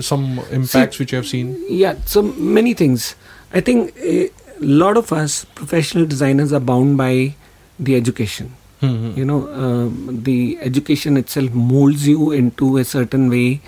some 0.00 0.40
impacts 0.50 0.98
which 0.98 1.12
you 1.12 1.16
have 1.16 1.26
seen? 1.26 1.56
Yeah, 1.68 1.96
so 2.04 2.22
many 2.22 2.74
things. 2.74 3.14
I 3.52 3.60
think 3.60 3.96
a 3.98 4.30
lot 4.60 4.96
of 4.96 5.12
us 5.12 5.44
professional 5.44 6.06
designers 6.06 6.52
are 6.52 6.60
bound 6.60 6.96
by 6.96 7.34
the 7.78 7.96
education. 7.96 8.54
Mhm. 8.82 9.16
You 9.16 9.24
know, 9.24 9.48
um, 9.52 10.20
the 10.22 10.58
education 10.60 11.16
itself 11.16 11.52
molds 11.52 12.06
you 12.06 12.30
into 12.32 12.76
a 12.76 12.84
certain 12.84 13.28
way 13.28 13.60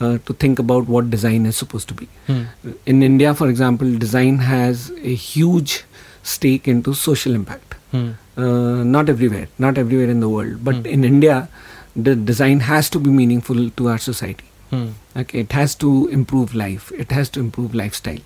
uh, 0.00 0.18
to 0.26 0.32
think 0.34 0.58
about 0.58 0.88
what 0.88 1.10
design 1.10 1.46
is 1.46 1.56
supposed 1.56 1.88
to 1.88 1.94
be. 1.94 2.08
Hmm. 2.26 2.42
In 2.86 3.02
India, 3.02 3.34
for 3.34 3.48
example, 3.48 3.96
design 3.98 4.38
has 4.38 4.90
a 5.02 5.14
huge 5.14 5.84
stake 6.22 6.66
into 6.68 6.94
social 6.94 7.34
impact. 7.34 7.74
Hmm. 7.92 8.10
Uh, 8.36 8.82
not 8.84 9.08
everywhere, 9.08 9.48
not 9.58 9.78
everywhere 9.78 10.10
in 10.10 10.20
the 10.20 10.28
world, 10.28 10.64
but 10.64 10.76
Hmm. 10.76 10.86
in 10.86 11.04
India, 11.04 11.48
the 11.94 12.14
design 12.14 12.60
has 12.60 12.90
to 12.90 12.98
be 12.98 13.10
meaningful 13.10 13.70
to 13.70 13.88
our 13.88 13.98
society. 13.98 14.44
Hmm. 14.70 14.86
Okay, 15.22 15.40
it 15.40 15.52
has 15.52 15.74
to 15.82 15.90
improve 16.18 16.54
life. 16.60 16.90
It 17.04 17.12
has 17.12 17.28
to 17.36 17.40
improve 17.40 17.74
lifestyle. 17.80 18.18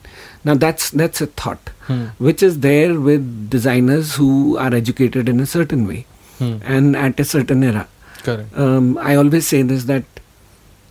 Now 0.50 0.54
that's 0.62 0.90
that's 1.02 1.20
a 1.20 1.26
thought, 1.42 1.70
Hmm. 1.88 2.00
which 2.28 2.42
is 2.48 2.60
there 2.66 2.98
with 3.08 3.26
designers 3.56 4.14
who 4.20 4.32
are 4.66 4.74
educated 4.78 5.28
in 5.34 5.38
a 5.46 5.46
certain 5.54 5.86
way 5.90 5.98
Hmm. 6.38 6.54
and 6.76 6.96
at 7.06 7.20
a 7.20 7.26
certain 7.32 7.62
era. 7.72 7.86
Correct. 8.24 8.56
Um, 8.64 8.88
I 9.10 9.14
always 9.24 9.46
say 9.50 9.60
this 9.74 9.84
that 9.90 10.04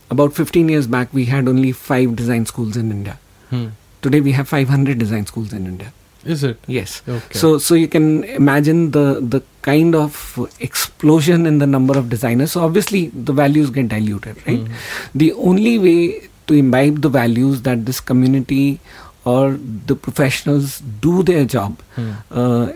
about 0.10 0.34
15 0.34 0.70
years 0.70 0.88
back 0.88 1.14
we 1.14 1.26
had 1.26 1.48
only 1.48 1.72
five 1.72 2.16
design 2.16 2.46
schools 2.46 2.78
in 2.78 2.92
India. 2.92 3.18
Hmm. 3.50 3.68
Today 4.02 4.22
we 4.22 4.32
have 4.32 4.48
500 4.48 4.98
design 4.98 5.26
schools 5.26 5.54
in 5.54 5.66
India. 5.68 5.92
Is 6.26 6.44
it? 6.44 6.58
Yes. 6.68 7.02
Okay. 7.08 7.38
So 7.40 7.58
so 7.58 7.76
you 7.76 7.88
can 7.88 8.24
imagine 8.24 8.92
the 8.92 9.20
the 9.22 9.42
kind 9.62 9.96
of 9.96 10.18
explosion 10.60 11.46
in 11.46 11.60
the 11.60 11.68
number 11.68 11.98
of 11.98 12.10
designers. 12.10 12.52
So 12.54 12.62
obviously 12.64 13.08
the 13.30 13.34
values 13.34 13.70
get 13.70 13.88
diluted, 13.94 14.36
right? 14.48 14.60
Mhm. 14.60 14.72
The 15.24 15.30
only 15.34 15.78
way 15.86 15.98
to 16.48 16.54
imbibe 16.64 17.02
the 17.02 17.10
values 17.16 17.62
that 17.70 17.86
this 17.86 18.00
community 18.12 18.80
or 19.26 19.58
the 19.92 19.96
professionals 19.96 20.82
do 21.08 21.24
their 21.32 21.46
job 21.56 21.82
Hmm. 21.96 22.12
uh, 22.32 22.68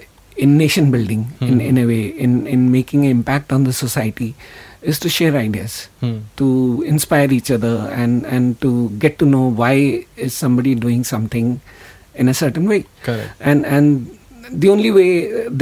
in 0.45 0.57
nation 0.57 0.89
building 0.93 1.23
in, 1.41 1.57
Mhm. 1.59 1.65
in 1.69 1.77
a 1.77 1.85
way 1.91 2.01
in, 2.27 2.31
in 2.47 2.71
making 2.71 3.05
an 3.05 3.11
impact 3.19 3.51
on 3.57 3.63
the 3.69 3.73
society 3.79 4.29
is 4.91 4.99
to 5.03 5.09
share 5.17 5.33
ideas 5.41 5.75
Hmm. 6.01 6.15
to 6.41 6.47
inspire 6.93 7.29
each 7.37 7.51
other 7.57 7.75
and 8.01 8.25
and 8.37 8.59
to 8.65 8.71
get 9.05 9.17
to 9.23 9.27
know 9.35 9.45
why 9.61 9.75
is 10.27 10.33
somebody 10.45 10.73
doing 10.87 11.03
something 11.13 11.53
in 12.23 12.27
a 12.33 12.35
certain 12.41 12.67
way 12.73 12.81
Correct. 13.07 13.31
and 13.51 13.65
and 13.77 14.19
the 14.63 14.69
only 14.73 14.91
way 14.97 15.09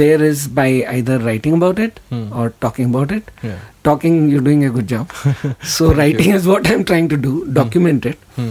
there 0.02 0.20
is 0.30 0.40
by 0.60 0.66
either 0.96 1.18
writing 1.26 1.54
about 1.60 1.78
it 1.86 2.00
Hmm. 2.14 2.24
or 2.40 2.46
talking 2.66 2.90
about 2.94 3.14
it 3.18 3.30
Yeah. 3.50 3.60
talking 3.90 4.18
you're 4.32 4.46
doing 4.50 4.64
a 4.70 4.72
good 4.78 4.88
job 4.96 5.14
so 5.76 5.92
writing 6.00 6.30
you. 6.34 6.40
is 6.40 6.48
what 6.52 6.68
i'm 6.74 6.84
trying 6.92 7.08
to 7.14 7.18
do 7.28 7.32
document 7.60 8.10
it 8.12 8.18
Hmm. 8.40 8.50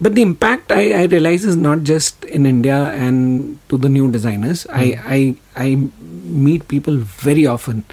But 0.00 0.14
the 0.14 0.22
impact 0.22 0.72
I, 0.72 0.92
I 1.02 1.04
realize 1.04 1.44
is 1.44 1.56
not 1.56 1.82
just 1.82 2.24
in 2.24 2.46
India 2.46 2.76
and 2.92 3.58
to 3.68 3.76
the 3.78 3.88
new 3.88 4.10
designers. 4.10 4.66
I, 4.70 4.98
I 5.06 5.36
I 5.56 5.88
meet 6.24 6.66
people 6.68 6.96
very 6.96 7.46
often 7.46 7.84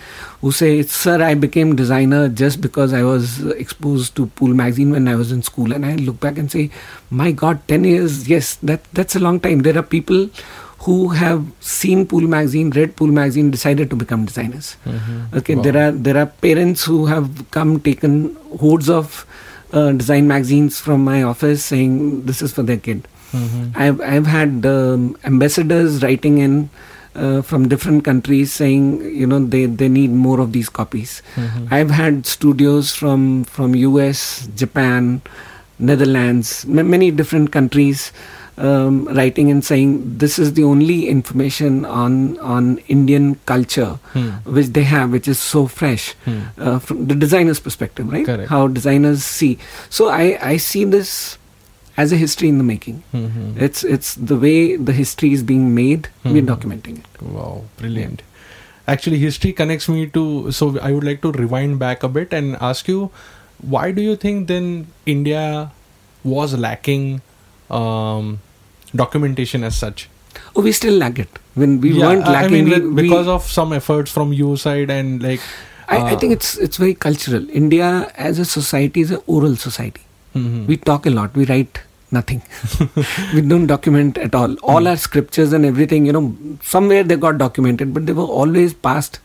who 0.41 0.51
say, 0.51 0.81
"Sir, 0.83 1.21
I 1.21 1.33
became 1.35 1.75
designer 1.75 2.27
just 2.29 2.59
because 2.61 2.93
I 2.93 3.03
was 3.03 3.41
exposed 3.65 4.15
to 4.15 4.25
Pool 4.27 4.53
magazine 4.53 4.91
when 4.91 5.07
I 5.07 5.15
was 5.15 5.31
in 5.31 5.43
school." 5.43 5.71
And 5.71 5.85
I 5.85 5.95
look 5.95 6.19
back 6.19 6.37
and 6.37 6.51
say, 6.51 6.69
"My 7.11 7.31
God, 7.31 7.59
ten 7.67 7.83
years? 7.83 8.27
Yes, 8.27 8.55
that 8.63 8.83
that's 8.93 9.15
a 9.15 9.19
long 9.19 9.39
time." 9.39 9.59
There 9.61 9.77
are 9.77 9.83
people 9.83 10.29
who 10.79 11.09
have 11.09 11.45
seen 11.59 12.07
Pool 12.07 12.21
magazine, 12.21 12.71
read 12.71 12.95
Pool 12.95 13.07
magazine, 13.09 13.51
decided 13.51 13.91
to 13.91 13.95
become 13.95 14.25
designers. 14.25 14.75
Mhm. 14.87 15.37
Okay, 15.41 15.53
Wow. 15.55 15.61
there 15.67 15.77
are 15.85 15.91
there 15.91 16.17
are 16.17 16.25
parents 16.25 16.83
who 16.85 17.05
have 17.05 17.29
come 17.51 17.79
taken 17.79 18.35
hordes 18.65 18.89
of 18.89 19.25
uh, 19.73 19.91
design 19.93 20.27
magazines 20.27 20.79
from 20.79 21.03
my 21.03 21.23
office 21.23 21.63
saying 21.65 22.25
this 22.25 22.41
is 22.41 22.51
for 22.53 22.63
their 22.63 22.77
kid. 22.77 23.07
Mhm. 23.31 23.71
I've 23.75 24.01
I've 24.01 24.27
had 24.27 24.65
um, 24.65 25.15
ambassadors 25.23 26.01
writing 26.03 26.37
in 26.39 26.69
uh, 27.15 27.41
from 27.41 27.67
different 27.69 28.03
countries 28.03 28.51
saying 28.51 29.03
you 29.21 29.25
know 29.27 29.39
they 29.39 29.65
they 29.65 29.87
need 29.87 30.11
more 30.11 30.39
of 30.41 30.51
these 30.51 30.67
copies. 30.69 31.21
Mhm. 31.35 31.71
I've 31.71 31.91
had 31.91 32.25
studios 32.25 32.91
from 32.93 33.43
from 33.45 33.73
US, 33.75 34.47
Japan, 34.55 35.21
Netherlands, 35.79 36.65
m- 36.67 36.89
many 36.89 37.09
different 37.11 37.51
countries 37.51 38.11
um, 38.57 39.05
writing 39.17 39.49
and 39.49 39.63
saying 39.65 40.17
this 40.17 40.37
is 40.37 40.53
the 40.53 40.63
only 40.63 41.07
information 41.07 41.85
on 41.85 42.37
on 42.39 42.77
Indian 42.87 43.35
culture 43.45 43.99
Hmm. 44.13 44.29
which 44.45 44.67
they 44.67 44.83
have, 44.83 45.11
which 45.11 45.27
is 45.27 45.39
so 45.39 45.67
fresh 45.67 46.13
Hmm. 46.25 46.39
uh, 46.57 46.79
from 46.79 47.05
the 47.07 47.15
designer's 47.15 47.59
perspective, 47.59 48.11
right? 48.11 48.25
Correct. 48.25 48.49
How 48.49 48.67
designers 48.67 49.23
see. 49.23 49.57
So 49.89 50.09
I 50.09 50.37
I 50.41 50.57
see 50.57 50.83
this 50.85 51.37
as 51.97 52.11
a 52.11 52.17
history 52.17 52.49
in 52.49 52.57
the 52.57 52.63
making. 52.63 53.03
Mhm. 53.13 53.55
It's 53.69 53.83
it's 53.83 54.13
the 54.15 54.37
way 54.43 54.75
the 54.75 54.93
history 54.99 55.31
is 55.39 55.43
being 55.43 55.73
made. 55.79 56.09
We're 56.23 56.41
Mhm. 56.41 56.51
documenting 56.53 56.99
it. 57.05 57.21
Wow, 57.39 57.63
brilliant. 57.77 58.21
Actually, 58.87 59.19
history 59.19 59.51
connects 59.57 59.87
me 59.95 60.05
to. 60.19 60.23
So, 60.51 60.69
I 60.81 60.91
would 60.91 61.03
like 61.07 61.21
to 61.25 61.31
rewind 61.31 61.79
back 61.79 62.03
a 62.03 62.09
bit 62.09 62.33
and 62.33 62.55
ask 62.69 62.87
you, 62.87 63.11
why 63.75 63.91
do 63.91 64.01
you 64.01 64.15
think 64.23 64.47
then 64.47 64.87
India 65.05 65.43
was 66.23 66.55
lacking 66.57 67.05
um, 67.71 68.39
documentation 68.95 69.63
as 69.63 69.75
such? 69.75 70.09
Oh, 70.55 70.61
we 70.61 70.71
still 70.71 70.93
lack 70.95 71.19
it. 71.19 71.39
When 71.55 71.79
we 71.81 71.91
Yeah, 71.91 72.07
weren't 72.07 72.27
lacking, 72.27 72.45
I 72.45 72.61
mean, 72.61 72.65
we, 72.65 72.71
like, 72.75 72.83
we- 72.83 73.01
because 73.03 73.27
of 73.27 73.43
some 73.43 73.73
efforts 73.73 74.11
from 74.11 74.33
your 74.33 74.57
side 74.57 74.89
and 74.89 75.21
like. 75.23 75.39
I, 75.89 75.97
I 75.97 76.13
uh, 76.13 76.19
think 76.19 76.31
it's 76.33 76.57
it's 76.57 76.77
very 76.77 76.93
cultural. 76.93 77.47
India 77.49 77.87
as 78.15 78.39
a 78.39 78.45
society 78.45 79.01
is 79.01 79.11
an 79.11 79.21
oral 79.37 79.55
society. 79.63 80.01
mhm. 80.35 80.65
We 80.67 80.77
talk 80.89 81.05
a 81.05 81.09
lot. 81.15 81.33
We 81.39 81.45
write 81.49 81.79
nothing. 82.17 82.41
we 83.33 83.41
don't 83.41 83.67
document 83.71 84.17
at 84.27 84.33
all. 84.41 84.53
All 84.75 84.87
our 84.91 84.95
scriptures 85.07 85.51
and 85.57 85.65
everything, 85.71 86.05
you 86.05 86.13
know, 86.17 86.23
somewhere 86.75 87.03
they 87.11 87.17
got 87.25 87.37
documented, 87.43 87.93
but 87.97 88.05
they 88.05 88.13
were 88.21 88.29
always 88.43 88.73
passed 88.87 89.19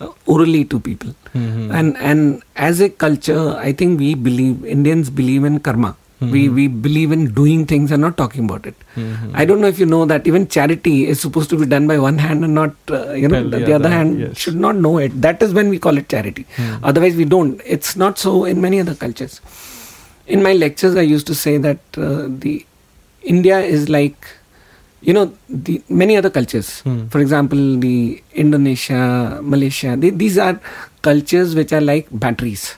uh, 0.00 0.08
orally 0.36 0.62
to 0.74 0.80
people. 0.90 1.14
Mhm. 1.34 1.66
And 1.80 1.96
and 2.12 2.42
as 2.70 2.80
a 2.80 2.88
culture, 3.06 3.42
I 3.68 3.72
think 3.82 3.98
we 4.06 4.14
believe 4.30 4.64
Indians 4.78 5.10
believe 5.22 5.44
in 5.52 5.58
karma. 5.68 5.92
We 6.20 6.42
Mhm. 6.48 6.54
we 6.56 6.64
believe 6.84 7.12
in 7.14 7.22
doing 7.36 7.66
things 7.70 7.90
and 7.94 8.00
not 8.06 8.16
talking 8.16 8.44
about 8.48 8.66
it. 8.70 8.76
Mhm. 8.96 9.30
I 9.34 9.44
don't 9.44 9.60
know 9.60 9.70
if 9.72 9.78
you 9.82 9.86
know 9.86 10.04
that 10.12 10.26
even 10.30 10.46
charity 10.56 10.92
is 11.12 11.20
supposed 11.20 11.50
to 11.50 11.56
be 11.62 11.66
done 11.72 11.86
by 11.90 11.98
one 11.98 12.18
hand 12.18 12.44
and 12.44 12.54
not, 12.54 12.76
uh, 12.90 13.12
you 13.22 13.28
know, 13.28 13.40
the, 13.54 13.58
the 13.68 13.72
other 13.78 13.90
hand 13.94 14.20
yes. 14.20 14.36
should 14.38 14.54
not 14.66 14.76
know 14.76 14.92
it. 14.98 15.16
That 15.26 15.42
is 15.42 15.52
when 15.52 15.68
we 15.74 15.78
call 15.86 15.98
it 15.98 16.08
charity. 16.08 16.46
Hmm. 16.56 16.76
Otherwise, 16.92 17.16
we 17.16 17.24
don't. 17.24 17.60
It's 17.66 17.96
not 17.96 18.18
so 18.26 18.44
in 18.44 18.60
many 18.60 18.80
other 18.84 18.94
cultures. 18.94 19.40
In 20.26 20.42
my 20.42 20.52
lectures, 20.54 20.96
I 20.96 21.02
used 21.02 21.26
to 21.26 21.34
say 21.34 21.56
that 21.58 21.80
uh, 21.98 22.28
the 22.46 22.64
India 23.22 23.58
is 23.60 23.88
like, 23.88 24.30
you 25.02 25.12
know, 25.12 25.26
the 25.48 25.82
many 25.88 26.16
other 26.16 26.30
cultures. 26.30 26.80
Hmm. 26.88 27.06
For 27.08 27.20
example, 27.20 27.58
the 27.88 28.22
Indonesia, 28.32 29.40
Malaysia. 29.42 29.96
They, 29.96 30.10
these 30.10 30.38
are 30.38 30.60
cultures 31.02 31.54
which 31.54 31.72
are 31.72 31.80
like 31.82 32.06
batteries. 32.10 32.76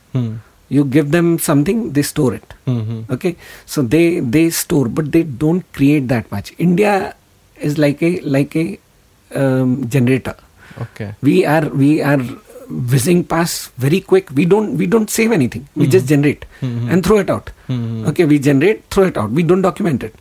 You 0.68 0.85
give 0.85 1.11
them 1.12 1.38
something, 1.38 1.92
they 1.92 2.02
store 2.02 2.35
it. 2.35 2.54
Mhm. 2.66 3.04
okay? 3.11 3.37
So 3.66 3.82
they 3.82 4.20
they 4.20 4.50
store 4.50 4.88
but 4.88 5.12
they 5.12 5.23
don't 5.23 5.64
create 5.73 6.08
that 6.08 6.30
much. 6.32 6.52
India 6.58 7.14
is 7.68 7.78
like 7.78 8.02
a 8.02 8.20
like 8.20 8.56
a 8.56 8.66
um, 9.35 9.88
generator. 9.88 10.35
Okay. 10.85 11.14
we 11.23 11.35
are 11.46 11.68
we 11.82 12.02
are 12.02 12.18
whizzing 12.92 13.23
past 13.25 13.70
very 13.85 14.00
quick. 14.00 14.30
We 14.40 14.44
don't 14.44 14.76
we 14.76 14.87
don't 14.87 15.08
save 15.08 15.32
anything. 15.32 15.68
We 15.76 15.87
just 15.87 16.06
generate 16.14 16.44
Mhm. 16.61 16.90
and 16.92 17.06
throw 17.06 17.18
it 17.25 17.30
out. 17.30 17.50
Mhm. 17.68 18.08
okay 18.11 18.25
we 18.32 18.38
generate 18.49 18.82
throw 18.90 19.04
it 19.12 19.16
out. 19.16 19.30
We 19.30 19.42
don't 19.52 19.62
document 19.62 20.02
it. 20.08 20.14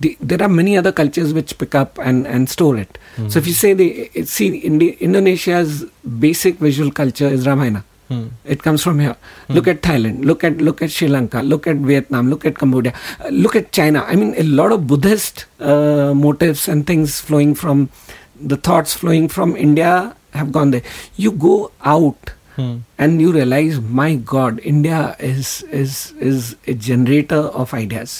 The, 0.00 0.10
there 0.20 0.42
are 0.42 0.48
many 0.48 0.76
other 0.76 0.90
cultures 0.90 1.32
which 1.32 1.56
pick 1.58 1.74
up 1.80 1.98
and, 2.02 2.26
and 2.26 2.50
store 2.50 2.76
it. 2.76 2.98
So 3.28 3.38
if 3.38 3.46
you 3.46 3.52
say 3.54 3.72
the 3.72 3.88
see 4.24 4.48
Indi- 4.70 4.96
indonesia's 5.08 5.84
basic 6.26 6.56
visual 6.58 6.90
culture 6.90 7.28
is 7.28 7.46
ramayana 7.46 7.84
Hmm. 8.12 8.22
it 8.54 8.62
comes 8.62 8.82
from 8.86 8.98
here. 9.04 9.16
Look 9.48 9.68
at 9.72 9.82
Thailand. 9.82 10.24
Look 10.30 10.44
at 10.48 10.58
look 10.68 10.82
at 10.86 10.90
Sri 10.96 11.08
Lanka. 11.08 11.42
Look 11.52 11.66
at 11.72 11.76
Vietnam. 11.90 12.28
Look 12.34 12.44
at 12.50 12.58
Cambodia. 12.62 12.92
Uh, 13.20 13.28
look 13.44 13.56
at 13.60 13.72
China. 13.78 14.04
I 14.06 14.16
mean, 14.22 14.34
a 14.36 14.46
lot 14.60 14.72
of 14.76 14.86
Buddhist 14.92 15.44
uh, 15.60 16.12
motives 16.14 16.68
and 16.74 16.86
things 16.92 17.20
flowing 17.30 17.54
from 17.64 17.88
the 18.52 18.56
thoughts 18.68 18.94
flowing 19.02 19.28
from 19.28 19.56
India 19.56 20.16
have 20.34 20.52
gone 20.52 20.72
there. 20.76 20.82
You 21.16 21.32
go 21.48 21.56
out 21.96 22.32
Hmm. 22.56 22.72
and 22.98 23.22
you 23.24 23.32
realize, 23.32 23.76
my 23.98 24.14
God, 24.30 24.58
India 24.70 25.16
is 25.18 25.62
is 25.82 26.12
is 26.30 26.50
a 26.72 26.74
generator 26.74 27.38
of 27.60 27.72
ideas. 27.78 28.16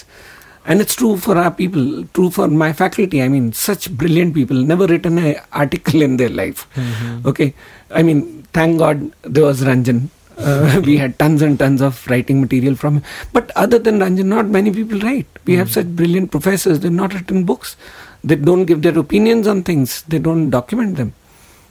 And 0.64 0.81
it's 0.81 0.95
true 0.95 1.16
for 1.16 1.37
our 1.37 1.50
people, 1.50 2.04
true 2.14 2.31
for 2.31 2.47
my 2.49 2.73
faculty. 2.73 3.21
I 3.23 3.28
mean, 3.28 3.52
such 3.52 3.90
brilliant 3.90 4.35
people, 4.35 4.57
never 4.57 4.87
written 4.87 5.19
an 5.19 5.37
article 5.52 6.02
in 6.02 6.16
their 6.19 6.28
life. 6.28 6.69
Mhm. 6.76 7.26
Okay, 7.26 7.54
I 7.90 8.02
mean, 8.02 8.47
thank 8.52 8.78
God 8.78 9.11
there 9.23 9.45
was 9.45 9.62
Ranjan. 9.62 10.09
Uh, 10.38 10.81
we 10.87 10.97
had 10.99 11.19
tons 11.19 11.42
and 11.42 11.59
tons 11.59 11.81
of 11.83 12.07
writing 12.09 12.40
material 12.40 12.76
from 12.76 12.99
him. 12.99 13.02
But 13.33 13.50
other 13.57 13.78
than 13.78 13.99
Ranjan, 13.99 14.26
not 14.26 14.47
many 14.47 14.71
people 14.71 15.00
write. 15.00 15.26
We 15.45 15.57
have 15.57 15.71
such 15.71 15.87
brilliant 16.02 16.31
professors. 16.31 16.81
They've 16.81 16.92
not 16.92 17.12
written 17.12 17.45
books. 17.45 17.76
They 18.23 18.37
don't 18.37 18.64
give 18.64 18.83
their 18.83 18.97
opinions 18.99 19.47
on 19.49 19.64
things. 19.64 20.02
They 20.02 20.21
don't 20.21 20.49
document 20.50 20.97
them. 20.97 21.12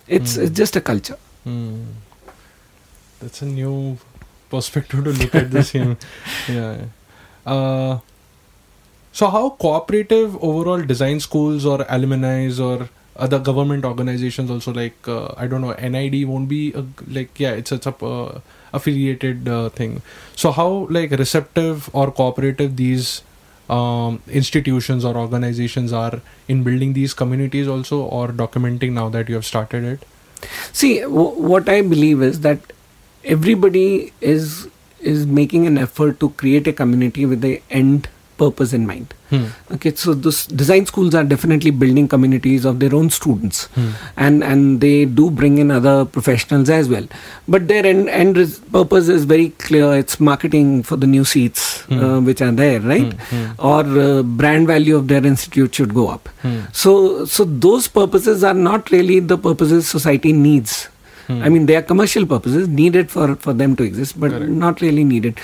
It's 0.08 0.36
it's 0.36 0.56
just 0.58 0.76
a 0.76 0.82
culture. 0.82 1.18
Hmm. 1.46 1.84
That's 3.22 3.42
a 3.42 3.46
new 3.46 3.98
perspective 4.50 5.06
to 5.06 5.12
look 5.12 5.36
at 5.36 5.52
this. 5.52 5.74
yeah. 5.80 5.96
yeah. 6.50 6.78
Uh, 7.46 8.00
so, 9.12 9.28
how 9.30 9.50
cooperative 9.52 10.42
overall 10.42 10.82
design 10.82 11.20
schools 11.20 11.66
or 11.66 11.86
alumni 11.90 12.50
or 12.60 12.90
other 13.16 13.40
government 13.40 13.84
organizations 13.84 14.50
also 14.50 14.74
like 14.74 15.08
uh, 15.08 15.34
I 15.36 15.48
don't 15.48 15.62
know 15.62 15.74
NID 15.74 16.28
won't 16.28 16.48
be 16.48 16.74
a, 16.74 16.86
like 17.08 17.40
yeah 17.40 17.52
it's 17.52 17.72
it's 17.72 17.86
a 17.86 18.06
uh, 18.06 18.40
affiliated 18.74 19.48
uh, 19.48 19.70
thing. 19.70 20.02
So 20.36 20.52
how 20.52 20.88
like 20.90 21.12
receptive 21.12 21.90
or 21.94 22.12
cooperative 22.12 22.78
these 22.78 23.22
um, 23.70 24.22
institutions 24.28 25.04
or 25.04 25.18
organizations 25.18 25.92
are 25.92 26.22
in 26.48 26.64
building 26.64 26.94
these 26.94 27.14
communities 27.14 27.68
also 27.68 28.02
or 28.04 28.30
documenting 28.30 28.94
now 28.94 29.10
that 29.10 29.30
you 29.30 29.36
have 29.36 29.46
started 29.46 29.84
it? 29.84 30.06
See, 30.72 31.02
w- 31.02 31.40
what 31.52 31.68
I 31.68 31.82
believe 31.82 32.22
is 32.22 32.42
that 32.42 32.60
everybody 33.24 34.14
is 34.22 34.70
is 35.00 35.26
making 35.26 35.68
an 35.68 35.78
effort 35.78 36.20
to 36.20 36.30
create 36.30 36.68
a 36.68 36.74
community 36.74 37.26
with 37.26 37.42
the 37.42 37.62
end 37.70 38.08
purpose 38.42 38.74
in 38.78 38.86
mind. 38.92 39.14
Hmm. 39.32 39.44
Okay, 39.76 39.92
so 40.04 40.14
this 40.28 40.40
design 40.62 40.86
schools 40.92 41.16
are 41.20 41.24
definitely 41.34 41.72
building 41.84 42.08
communities 42.14 42.66
of 42.72 42.80
their 42.84 42.96
own 43.00 43.10
students, 43.18 43.62
Hmm. 43.78 43.90
and 44.28 44.46
and 44.52 44.82
they 44.86 44.94
do 45.20 45.28
bring 45.42 45.58
in 45.64 45.72
other 45.78 45.96
professionals 46.18 46.72
as 46.78 46.90
well. 46.96 47.08
But 47.56 47.68
their 47.72 47.86
end, 47.92 48.10
end 48.22 48.40
res- 48.42 48.58
purpose 48.78 49.12
is 49.18 49.28
very 49.34 49.48
clear. 49.66 49.92
It's 50.04 50.20
marketing 50.32 50.74
for 50.92 50.98
the 51.06 51.12
new 51.16 51.26
seats 51.34 51.68
Hmm. 51.92 52.04
uh, 52.08 52.20
which 52.30 52.42
are 52.48 52.52
there, 52.64 52.80
right? 52.94 53.14
Hmm. 53.34 53.46
Or 53.74 53.82
uh, 54.06 54.22
brand 54.44 54.72
value 54.76 54.98
of 55.02 55.08
their 55.16 55.26
institute 55.34 55.82
should 55.82 55.94
go 56.04 56.08
up. 56.16 56.32
Hmm. 56.46 56.58
So 56.86 56.96
so 57.38 57.48
those 57.68 57.88
purposes 58.00 58.48
are 58.54 58.58
not 58.72 58.96
really 58.98 59.20
the 59.36 59.38
purposes 59.52 59.88
society 59.98 60.34
needs. 60.48 60.80
Hmm. 61.28 61.42
I 61.48 61.50
mean, 61.56 61.66
they 61.68 61.76
are 61.80 61.84
commercial 61.90 62.26
purposes 62.30 62.68
needed 62.78 63.12
for, 63.16 63.26
for 63.44 63.54
them 63.58 63.76
to 63.80 63.84
exist, 63.90 64.20
but 64.22 64.32
Correct. 64.32 64.52
not 64.62 64.82
really 64.86 65.04
needed. 65.10 65.40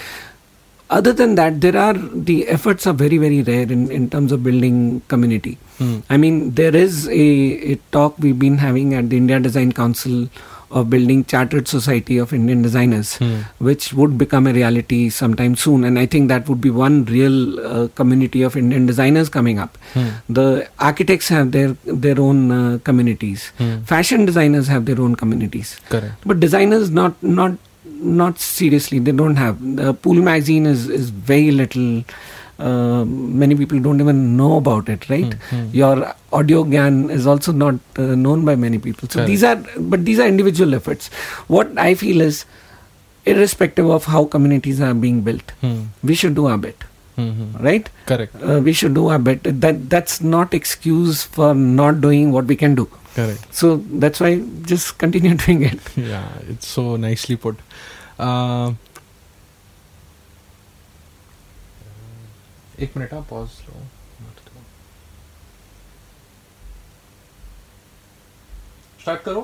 Other 0.89 1.11
than 1.13 1.35
that, 1.35 1.59
there 1.61 1.75
are 1.77 1.93
the 1.93 2.47
efforts 2.47 2.87
are 2.87 2.93
very 2.93 3.17
very 3.17 3.41
rare 3.43 3.69
in, 3.71 3.91
in 3.91 4.09
terms 4.09 4.31
of 4.31 4.43
building 4.43 5.01
community. 5.09 5.57
Hmm. 5.77 5.99
I 6.09 6.17
mean, 6.17 6.51
there 6.51 6.75
is 6.75 7.07
a, 7.09 7.71
a 7.71 7.75
talk 7.91 8.17
we've 8.19 8.39
been 8.39 8.57
having 8.57 8.93
at 8.93 9.09
the 9.09 9.17
India 9.17 9.39
Design 9.39 9.73
Council 9.73 10.29
of 10.69 10.89
building 10.89 11.23
Chartered 11.23 11.67
Society 11.67 12.17
of 12.17 12.33
Indian 12.33 12.61
Designers, 12.61 13.15
Hmm. 13.17 13.35
which 13.59 13.93
would 13.93 14.17
become 14.17 14.47
a 14.47 14.53
reality 14.53 15.09
sometime 15.09 15.55
soon. 15.55 15.83
And 15.83 15.97
I 15.99 16.05
think 16.05 16.27
that 16.29 16.47
would 16.49 16.59
be 16.61 16.69
one 16.69 17.05
real 17.05 17.59
uh, 17.59 17.87
community 17.95 18.41
of 18.41 18.57
Indian 18.57 18.85
designers 18.85 19.29
coming 19.29 19.59
up. 19.59 19.77
Hmm. 19.93 20.09
The 20.29 20.67
architects 20.79 21.29
have 21.29 21.51
their 21.51 21.75
their 21.85 22.19
own 22.19 22.51
uh, 22.51 22.79
communities. 22.83 23.51
Hmm. 23.57 23.77
Fashion 23.93 24.25
designers 24.25 24.67
have 24.67 24.85
their 24.85 24.99
own 25.01 25.15
communities. 25.15 25.79
Correct. 25.89 26.15
But 26.25 26.39
designers 26.39 26.91
not 26.91 27.21
not 27.21 27.57
not 27.99 28.39
seriously. 28.39 28.99
They 28.99 29.11
don't 29.11 29.35
have. 29.35 29.59
The 29.75 29.93
Pool 29.93 30.15
magazine 30.15 30.65
is 30.65 30.89
is 30.89 31.09
very 31.09 31.51
little. 31.51 32.03
Uh, 32.59 33.05
many 33.05 33.55
people 33.55 33.79
don't 33.79 33.99
even 34.01 34.35
know 34.35 34.57
about 34.57 34.89
it, 34.89 35.07
right? 35.09 35.33
Hmm, 35.33 35.55
hmm. 35.57 35.75
Your 35.79 36.15
AudioGyan 36.33 37.11
is 37.11 37.27
also 37.27 37.51
not 37.51 37.75
uh, 37.97 38.15
known 38.15 38.45
by 38.45 38.55
many 38.55 38.79
people. 38.79 39.07
So 39.07 39.19
Correct. 39.19 39.27
these 39.27 39.43
are, 39.43 39.57
but 39.77 40.05
these 40.05 40.19
are 40.19 40.27
individual 40.27 40.73
efforts. 40.73 41.09
What 41.47 41.77
I 41.77 41.93
feel 41.93 42.19
is, 42.21 42.45
irrespective 43.25 43.89
of 43.89 44.05
how 44.05 44.25
communities 44.25 44.81
are 44.81 44.93
being 44.95 45.21
built, 45.21 45.51
Hmm. 45.61 45.75
we 46.03 46.15
should 46.15 46.33
do 46.33 46.47
our 46.47 46.57
bit, 46.57 46.83
Hmm. 47.17 47.29
hmm. 47.31 47.65
right? 47.65 47.89
Correct. 48.05 48.35
Uh, 48.41 48.61
we 48.63 48.73
should 48.73 48.93
do 48.93 49.07
our 49.07 49.19
bit. 49.19 49.43
That 49.61 49.89
that's 49.89 50.21
not 50.21 50.53
excuse 50.53 51.23
for 51.37 51.53
not 51.55 52.01
doing 52.01 52.31
what 52.31 52.45
we 52.45 52.55
can 52.55 52.75
do. 52.75 52.89
Correct. 53.15 53.53
So 53.61 53.77
that's 54.05 54.19
why 54.19 54.33
just 54.73 54.97
continue 54.99 55.35
doing 55.45 55.63
it. 55.63 55.79
Yeah, 55.97 56.27
it's 56.47 56.67
so 56.67 56.95
nicely 56.95 57.35
put. 57.35 57.63
Uh, 58.19 58.73
एक 62.79 62.97
minute 62.97 63.13
हाँ 63.13 63.21
pause 63.29 63.49
लो 63.67 63.83
start 69.01 69.21
करो 69.21 69.41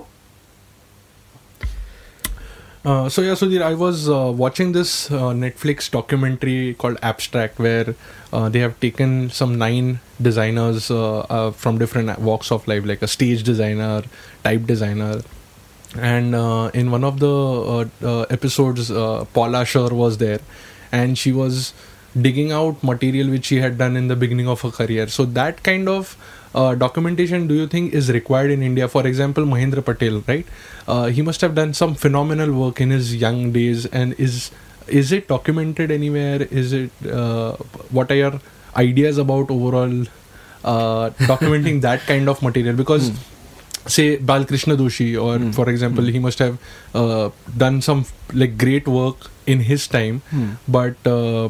Uh, 2.85 3.07
so 3.07 3.21
yeah, 3.21 3.31
Sudhir, 3.31 3.61
I 3.61 3.75
was 3.75 4.09
uh, 4.09 4.29
watching 4.35 4.73
this 4.73 5.09
uh, 5.09 5.31
Netflix 5.31 5.89
documentary 5.89 6.73
called 6.73 6.97
Abstract, 7.01 7.57
where 7.57 7.95
uh, 8.33 8.49
they 8.49 8.59
have 8.59 8.77
taken 8.81 9.29
some 9.29 9.57
nine 9.57 10.01
designers 10.21 10.91
uh, 10.91 11.51
from 11.55 11.77
different 11.77 12.19
walks 12.19 12.51
of 12.51 12.67
life, 12.67 12.83
like 12.85 13.01
a 13.01 13.07
stage 13.07 13.43
designer, 13.43 14.03
type 14.43 14.65
designer, 14.65 15.21
and 15.95 16.35
in 16.75 16.91
one 16.91 17.05
of 17.05 17.19
the 17.21 17.89
episodes, 18.29 18.89
Paula 18.89 19.63
Scher 19.63 19.93
was 19.93 20.17
there, 20.17 20.41
and 20.91 21.17
she 21.17 21.31
was 21.31 21.73
digging 22.21 22.51
out 22.51 22.83
material 22.83 23.29
which 23.29 23.45
she 23.45 23.57
had 23.57 23.77
done 23.77 23.95
in 23.97 24.07
the 24.07 24.15
beginning 24.15 24.47
of 24.47 24.61
her 24.61 24.69
career. 24.71 25.07
So 25.07 25.25
that 25.25 25.63
kind 25.63 25.89
of 25.89 26.15
uh, 26.55 26.75
documentation, 26.75 27.47
do 27.47 27.55
you 27.55 27.67
think, 27.67 27.93
is 27.93 28.11
required 28.11 28.51
in 28.51 28.61
India? 28.61 28.87
For 28.87 29.05
example, 29.07 29.45
Mahendra 29.45 29.83
Patel, 29.83 30.23
right? 30.27 30.45
Uh, 30.87 31.05
he 31.07 31.21
must 31.21 31.41
have 31.41 31.55
done 31.55 31.73
some 31.73 31.95
phenomenal 31.95 32.51
work 32.53 32.79
in 32.81 32.91
his 32.91 33.15
young 33.15 33.51
days, 33.51 33.85
and 33.87 34.13
is 34.19 34.51
is 34.87 35.11
it 35.11 35.27
documented 35.27 35.89
anywhere? 35.91 36.43
Is 36.43 36.73
it 36.73 36.91
uh, 37.09 37.53
what 37.89 38.11
are 38.11 38.15
your 38.15 38.39
ideas 38.75 39.17
about 39.17 39.49
overall 39.49 40.01
uh, 40.63 41.09
documenting 41.31 41.81
that 41.87 42.01
kind 42.01 42.29
of 42.29 42.41
material? 42.43 42.75
Because 42.75 43.11
say 43.87 44.17
Balkrishna 44.17 44.77
Doshi, 44.77 45.09
or 45.21 45.37
Hmm. 45.39 45.51
for 45.51 45.69
example, 45.69 46.03
he 46.05 46.19
must 46.19 46.39
have 46.39 46.57
uh, 46.93 47.29
done 47.57 47.81
some 47.81 48.05
like 48.33 48.57
great 48.57 48.87
work 48.87 49.29
in 49.45 49.59
his 49.61 49.87
time, 49.87 50.21
Hmm. 50.29 50.51
but 50.67 50.95
uh, 51.07 51.49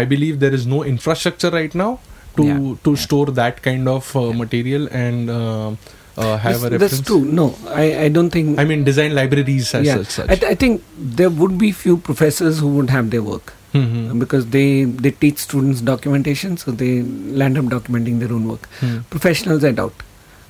I 0.00 0.04
believe 0.12 0.38
there 0.44 0.54
is 0.60 0.66
no 0.66 0.82
infrastructure 0.92 1.50
right 1.56 1.74
now 1.82 1.90
to 2.36 2.44
Yeah. 2.50 2.62
to 2.86 2.94
store 3.06 3.26
that 3.40 3.60
kind 3.66 3.88
of 3.96 4.14
uh, 4.20 4.22
material 4.44 4.88
and 5.00 5.30
uh, 5.34 5.68
uh, 5.70 6.36
have 6.44 6.60
that's, 6.60 6.62
a 6.62 6.70
reference. 6.70 6.80
that's 6.94 7.00
true. 7.10 7.20
No, 7.40 7.46
I, 7.82 7.84
I 8.04 8.08
don't 8.16 8.30
think. 8.38 8.58
I 8.62 8.64
mean, 8.70 8.84
design 8.88 9.14
libraries 9.18 9.74
as 9.80 9.86
yeah, 9.90 9.96
such. 10.00 10.14
such. 10.16 10.30
I, 10.30 10.36
th- 10.40 10.50
I 10.52 10.54
think 10.64 10.82
there 11.20 11.30
would 11.42 11.58
be 11.66 11.70
few 11.84 11.96
professors 12.08 12.58
who 12.64 12.68
would 12.78 12.90
have 12.96 13.10
their 13.16 13.22
work 13.34 13.52
Mhm. 13.78 14.18
because 14.22 14.44
they 14.56 14.66
they 15.06 15.10
teach 15.22 15.38
students 15.44 15.80
documentation, 15.92 16.56
so 16.64 16.74
they 16.82 16.90
land 17.42 17.58
up 17.62 17.70
documenting 17.76 18.20
their 18.24 18.32
own 18.38 18.44
work. 18.54 18.68
Hmm. 18.82 18.98
Professionals, 19.14 19.64
I 19.70 19.72
doubt. 19.82 20.04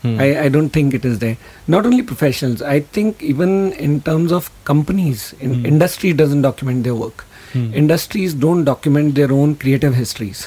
Hmm. 0.04 0.20
I, 0.20 0.24
I 0.44 0.48
don't 0.50 0.68
think 0.68 0.92
it 0.92 1.04
is 1.10 1.18
there. 1.20 1.36
Not 1.66 1.86
only 1.86 2.02
professionals, 2.02 2.60
I 2.60 2.80
think 2.80 3.22
even 3.22 3.72
in 3.84 4.00
terms 4.08 4.32
of 4.38 4.50
companies, 4.64 5.32
in 5.40 5.54
Hmm. 5.54 5.66
industry 5.74 6.12
doesn't 6.12 6.42
document 6.46 6.84
their 6.88 6.94
work. 6.94 7.24
Hmm. 7.54 7.72
Industries 7.82 8.34
don't 8.34 8.64
document 8.64 9.14
their 9.20 9.32
own 9.32 9.54
creative 9.64 9.94
histories. 9.94 10.42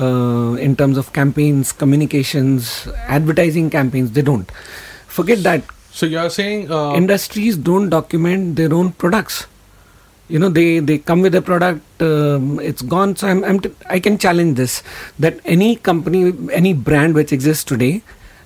Uh, 0.00 0.54
in 0.66 0.74
terms 0.80 0.96
of 1.02 1.12
campaigns, 1.12 1.70
communications, 1.72 2.88
advertising 3.18 3.70
campaigns, 3.70 4.10
they 4.18 4.22
don't. 4.32 4.50
Forget 5.20 5.42
that. 5.50 5.62
so 5.98 6.06
you 6.10 6.18
are 6.22 6.30
saying 6.34 6.60
uh, 6.70 6.92
Industries 6.98 7.56
don't 7.68 7.88
document 7.94 8.54
their 8.58 8.72
own 8.80 8.92
products. 9.04 9.38
You 10.34 10.38
know, 10.42 10.48
they, 10.58 10.78
they 10.90 10.98
come 10.98 11.22
with 11.22 11.34
a 11.34 11.40
product, 11.42 12.02
um, 12.02 12.60
it's 12.60 12.82
gone. 12.82 13.16
So 13.16 13.26
I'm, 13.28 13.42
I'm 13.44 13.58
t- 13.60 13.72
I 13.96 13.98
can 13.98 14.18
challenge 14.18 14.56
this 14.56 14.82
that 15.18 15.40
any 15.56 15.70
company, 15.76 16.32
any 16.52 16.72
brand 16.90 17.14
which 17.14 17.32
exists 17.32 17.64
today 17.64 18.02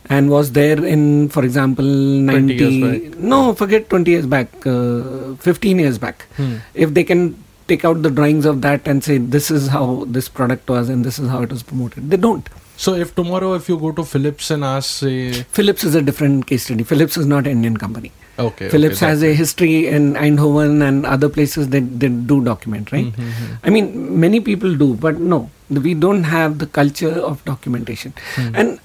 and 0.09 0.31
was 0.31 0.53
there 0.53 0.85
in, 0.85 1.29
for 1.29 1.45
example, 1.45 1.85
90. 1.85 2.55
years. 2.55 3.15
No, 3.17 3.55
forget 3.55 3.89
20 3.89 4.11
years 4.11 4.27
back, 4.27 4.49
uh, 4.67 5.35
15 5.37 5.79
years 5.79 5.99
back. 5.99 6.23
Hmm. 6.37 6.57
If 6.75 6.95
they 6.95 7.05
can 7.05 7.43
take 7.69 7.85
out 7.85 8.03
the 8.03 8.11
drawings 8.11 8.45
of 8.45 8.63
that 8.63 8.87
and 8.87 9.03
say, 9.03 9.19
this 9.19 9.51
is 9.51 9.69
how 9.69 10.05
this 10.09 10.29
product 10.29 10.69
was 10.69 10.89
and 10.89 11.05
this 11.05 11.19
is 11.19 11.29
how 11.29 11.43
it 11.43 11.51
was 11.51 11.63
promoted, 11.63 12.11
they 12.11 12.17
don't. 12.17 12.49
So 12.77 12.95
if 12.95 13.15
tomorrow 13.15 13.53
if 13.55 13.69
you 13.69 13.79
go 13.79 13.93
to 13.93 14.05
Philips 14.05 14.51
and 14.51 14.65
ask 14.65 14.91
say 14.91 15.33
Philips 15.59 15.85
is 15.85 15.95
a 15.95 16.03
different 16.03 16.47
case 16.47 16.65
study. 16.65 16.83
Philips 16.83 17.17
is 17.17 17.27
not 17.27 17.47
an 17.47 17.53
Indian 17.53 17.77
company. 17.77 18.11
okay 18.39 18.69
Philips 18.71 18.97
okay, 18.97 19.07
has 19.07 19.23
a 19.23 19.35
history 19.35 19.87
in 19.87 20.15
Eindhoven 20.15 20.83
and 20.87 21.05
other 21.07 21.29
places 21.29 21.69
that 21.69 22.01
they 22.01 22.09
do 22.09 22.43
document, 22.43 22.91
right? 22.91 23.05
Mhm, 23.05 23.29
mhm. 23.33 23.59
I 23.63 23.71
mean, 23.71 24.19
many 24.21 24.41
people 24.41 24.75
do, 24.75 24.95
but 24.95 25.21
no, 25.21 25.51
we 25.69 25.93
don't 25.95 26.25
have 26.25 26.59
the 26.63 26.67
culture 26.67 27.13
of 27.31 27.45
documentation. 27.45 28.15
Hmm. 28.37 28.49
And 28.55 28.81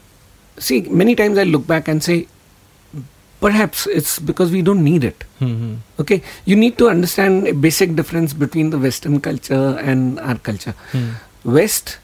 see, 0.58 0.82
many 0.82 1.15
times 1.15 1.38
I 1.38 1.43
look 1.43 1.67
back 1.67 1.88
and 1.88 2.04
say, 2.04 2.28
perhaps 3.39 3.86
it's 3.88 4.17
because 4.20 4.52
we 4.52 4.62
don't 4.62 4.84
need 4.84 5.04
it. 5.04 5.24
Mhm. 5.39 5.78
Okay, 6.00 6.22
you 6.46 6.56
need 6.56 6.78
to 6.80 6.89
understand 6.89 7.48
a 7.48 7.54
basic 7.54 7.96
difference 7.96 8.34
between 8.34 8.72
the 8.72 8.80
Western 8.80 9.20
culture 9.20 9.78
and 9.91 10.20
our 10.20 10.36
culture. 10.38 10.74
Hmm. 10.91 11.10
West 11.43 11.98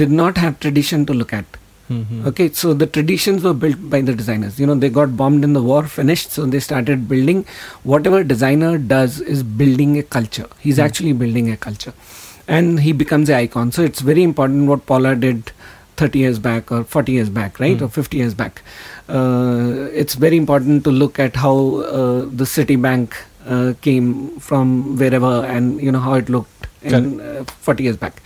did 0.00 0.10
not 0.10 0.36
have 0.38 0.58
tradition 0.60 1.06
to 1.06 1.14
look 1.14 1.32
at. 1.32 1.44
Mhm. 1.90 2.26
Okay, 2.30 2.50
so 2.52 2.72
the 2.82 2.86
traditions 2.86 3.42
were 3.46 3.52
built 3.54 3.80
by 3.94 4.00
the 4.00 4.14
designers. 4.14 4.58
You 4.58 4.66
know, 4.66 4.74
they 4.74 4.88
got 4.88 5.16
bombed 5.16 5.44
in 5.44 5.52
the 5.52 5.62
war, 5.62 5.82
finished, 5.86 6.32
so 6.32 6.46
they 6.46 6.60
started 6.60 7.08
building. 7.08 7.44
Whatever 7.94 8.24
designer 8.24 8.76
does 8.78 9.20
is 9.20 9.42
building 9.42 9.98
a 9.98 10.02
culture. 10.02 10.46
He's 10.58 10.78
Hmm. 10.78 10.86
actually 10.88 11.12
building 11.24 11.50
a 11.50 11.56
culture, 11.68 11.92
and 12.48 12.80
he 12.80 12.92
becomes 13.04 13.28
an 13.28 13.36
icon. 13.36 13.70
So 13.78 13.82
it's 13.90 14.00
very 14.00 14.22
important 14.30 14.66
what 14.72 14.86
Paula 14.86 15.14
did 15.26 15.52
30 15.96 16.18
years 16.18 16.38
back 16.38 16.70
or 16.72 16.84
40 16.84 17.12
years 17.12 17.28
back, 17.30 17.60
right, 17.60 17.78
Hmm. 17.78 17.84
or 17.84 17.88
50 17.88 18.16
years 18.16 18.34
back. 18.34 18.62
Uh, 19.08 19.88
it's 20.02 20.14
very 20.14 20.36
important 20.36 20.84
to 20.84 20.90
look 20.90 21.18
at 21.18 21.36
how 21.36 21.54
uh, 21.80 22.20
the 22.42 22.44
Citibank 22.44 23.12
uh, 23.46 23.74
came 23.82 24.38
from 24.40 24.96
wherever, 24.96 25.44
and 25.44 25.80
you 25.80 25.92
know 25.92 26.00
how 26.00 26.14
it 26.14 26.28
looked 26.28 26.66
in 26.82 27.20
uh, 27.20 27.44
40 27.60 27.82
years 27.82 27.96
back. 27.96 28.22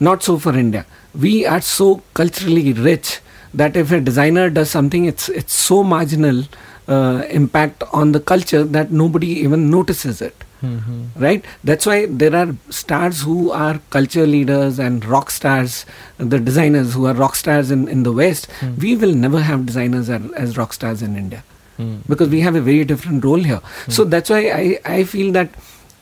Not 0.00 0.22
so 0.22 0.38
for 0.38 0.56
India. 0.56 0.84
We 1.14 1.46
are 1.46 1.60
so 1.60 2.02
culturally 2.14 2.72
rich 2.72 3.20
that 3.54 3.76
if 3.76 3.92
a 3.92 4.00
designer 4.00 4.50
does 4.50 4.70
something, 4.70 5.04
it's 5.04 5.28
it's 5.28 5.52
so 5.52 5.82
marginal 5.84 6.42
uh, 6.88 7.22
impact 7.30 7.84
on 7.92 8.12
the 8.12 8.20
culture 8.20 8.64
that 8.64 8.90
nobody 8.90 9.28
even 9.40 9.70
notices 9.70 10.20
it. 10.20 10.34
Mm-hmm. 10.62 11.22
Right? 11.22 11.44
That's 11.64 11.84
why 11.86 12.06
there 12.06 12.34
are 12.34 12.54
stars 12.70 13.22
who 13.22 13.50
are 13.50 13.80
culture 13.90 14.26
leaders 14.26 14.78
and 14.78 15.04
rock 15.04 15.30
stars, 15.30 15.84
the 16.18 16.38
designers 16.38 16.94
who 16.94 17.06
are 17.06 17.14
rock 17.14 17.34
stars 17.34 17.70
in, 17.70 17.88
in 17.88 18.04
the 18.04 18.12
West. 18.12 18.46
Hmm. 18.60 18.74
We 18.76 18.96
will 18.96 19.14
never 19.14 19.40
have 19.40 19.66
designers 19.66 20.08
as, 20.08 20.30
as 20.32 20.56
rock 20.56 20.72
stars 20.72 21.02
in 21.02 21.16
India 21.16 21.42
Mm. 21.78 22.06
because 22.06 22.28
we 22.28 22.40
have 22.40 22.54
a 22.54 22.60
very 22.60 22.84
different 22.84 23.24
role 23.24 23.42
here. 23.42 23.60
So 23.88 24.04
that's 24.04 24.28
why 24.28 24.50
I, 24.50 24.78
I 24.84 25.04
feel 25.04 25.32
that 25.32 25.48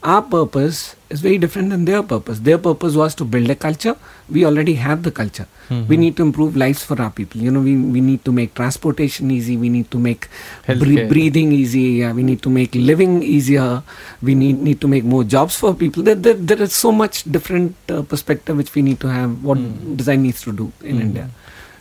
our 0.03 0.21
purpose 0.21 0.97
is 1.11 1.21
very 1.21 1.39
different 1.39 1.71
than 1.71 1.85
their 1.87 2.03
purpose. 2.03 2.39
Their 2.49 2.59
purpose 2.59 2.95
was 2.95 3.15
to 3.17 3.25
build 3.25 3.51
a 3.51 3.55
culture. 3.57 3.97
We 4.29 4.45
already 4.47 4.75
have 4.75 5.03
the 5.03 5.11
culture. 5.11 5.47
We 5.71 5.77
Mhm. 5.97 5.99
need 6.03 6.15
to 6.19 6.23
improve 6.27 6.57
lives 6.63 6.83
for 6.91 6.97
our 7.03 7.11
people. 7.19 7.41
You 7.47 7.51
know, 7.57 7.61
we, 7.67 7.75
we 7.97 8.01
need 8.01 8.25
to 8.29 8.33
make 8.39 8.55
transportation 8.61 9.31
easy. 9.31 9.57
We 9.65 9.69
need 9.77 9.91
to 9.91 9.99
make 9.99 10.29
bre- 10.67 11.05
breathing 11.13 11.53
easy. 11.59 11.83
Yeah, 12.03 12.13
we 12.13 12.23
need 12.31 12.43
to 12.47 12.51
make 12.59 12.75
living 12.93 13.13
easier. 13.23 13.83
We 14.31 14.35
need 14.45 14.63
need 14.71 14.81
to 14.87 14.89
make 14.95 15.05
more 15.17 15.23
jobs 15.37 15.57
for 15.65 15.75
people. 15.83 16.03
There, 16.09 16.15
there, 16.29 16.35
there 16.53 16.63
is 16.69 16.73
so 16.87 16.93
much 17.03 17.21
different 17.39 17.75
uh, 17.99 18.03
perspective 18.15 18.57
which 18.65 18.75
we 18.79 18.83
need 18.89 19.01
to 19.07 19.13
have. 19.19 19.37
What 19.51 19.59
Mm. 19.67 19.97
design 20.03 20.23
needs 20.31 20.43
to 20.49 20.57
do 20.65 20.71
in 20.83 20.97
Mhm. 20.97 21.05
India. 21.09 21.29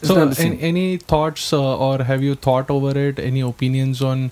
It's 0.02 0.08
So, 0.13 0.22
an- 0.50 0.60
any 0.74 0.86
thoughts 1.15 1.50
uh, 1.62 1.88
or 1.88 1.96
have 2.12 2.24
you 2.30 2.36
thought 2.50 2.70
over 2.78 2.94
it? 3.08 3.20
Any 3.32 3.42
opinions 3.54 4.02
on 4.12 4.30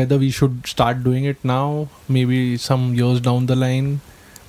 whether 0.00 0.18
we 0.26 0.30
should 0.40 0.58
start 0.74 1.02
doing 1.06 1.24
it 1.32 1.46
now, 1.56 1.88
maybe 2.18 2.42
some 2.66 2.92
years 3.00 3.20
down 3.30 3.46
the 3.52 3.56
line? 3.68 3.96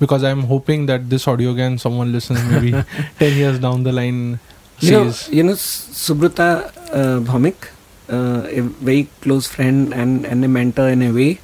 Because 0.00 0.22
I'm 0.24 0.42
hoping 0.44 0.86
that 0.86 1.10
this 1.10 1.24
AudioGyan, 1.26 1.80
someone 1.80 2.12
listens 2.12 2.42
maybe 2.44 2.72
10 3.18 3.36
years 3.36 3.58
down 3.58 3.82
the 3.82 3.92
line. 3.92 4.38
You 4.80 4.92
know, 4.92 5.12
you 5.30 5.42
know 5.42 5.52
Subrata 5.54 6.70
uh, 6.92 7.20
Bhowmick, 7.20 7.68
uh, 8.08 8.46
a 8.48 8.60
very 8.60 9.08
close 9.22 9.48
friend 9.48 9.92
and, 9.92 10.24
and 10.24 10.44
a 10.44 10.48
mentor 10.48 10.88
in 10.88 11.02
a 11.02 11.10
way 11.12 11.40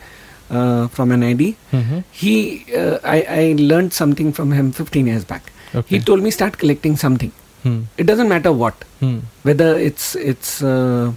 uh, 0.50 0.86
from 0.88 1.08
NID. 1.08 1.56
Mhm. 1.72 2.04
He, 2.12 2.64
uh, 2.76 2.98
I, 3.02 3.22
I 3.28 3.54
learned 3.58 3.92
something 3.92 4.32
from 4.32 4.52
him 4.52 4.70
15 4.70 5.06
years 5.08 5.24
back. 5.24 5.50
Okay. 5.74 5.98
He 5.98 6.04
told 6.04 6.22
me 6.22 6.30
start 6.30 6.58
collecting 6.58 6.96
something. 6.96 7.32
Hmm. 7.64 7.82
It 7.98 8.04
doesn't 8.04 8.28
matter 8.28 8.52
what, 8.52 8.74
Hmm. 9.00 9.18
whether 9.42 9.76
it's 9.76 10.14
it's 10.14 10.62
uh, 10.62 11.12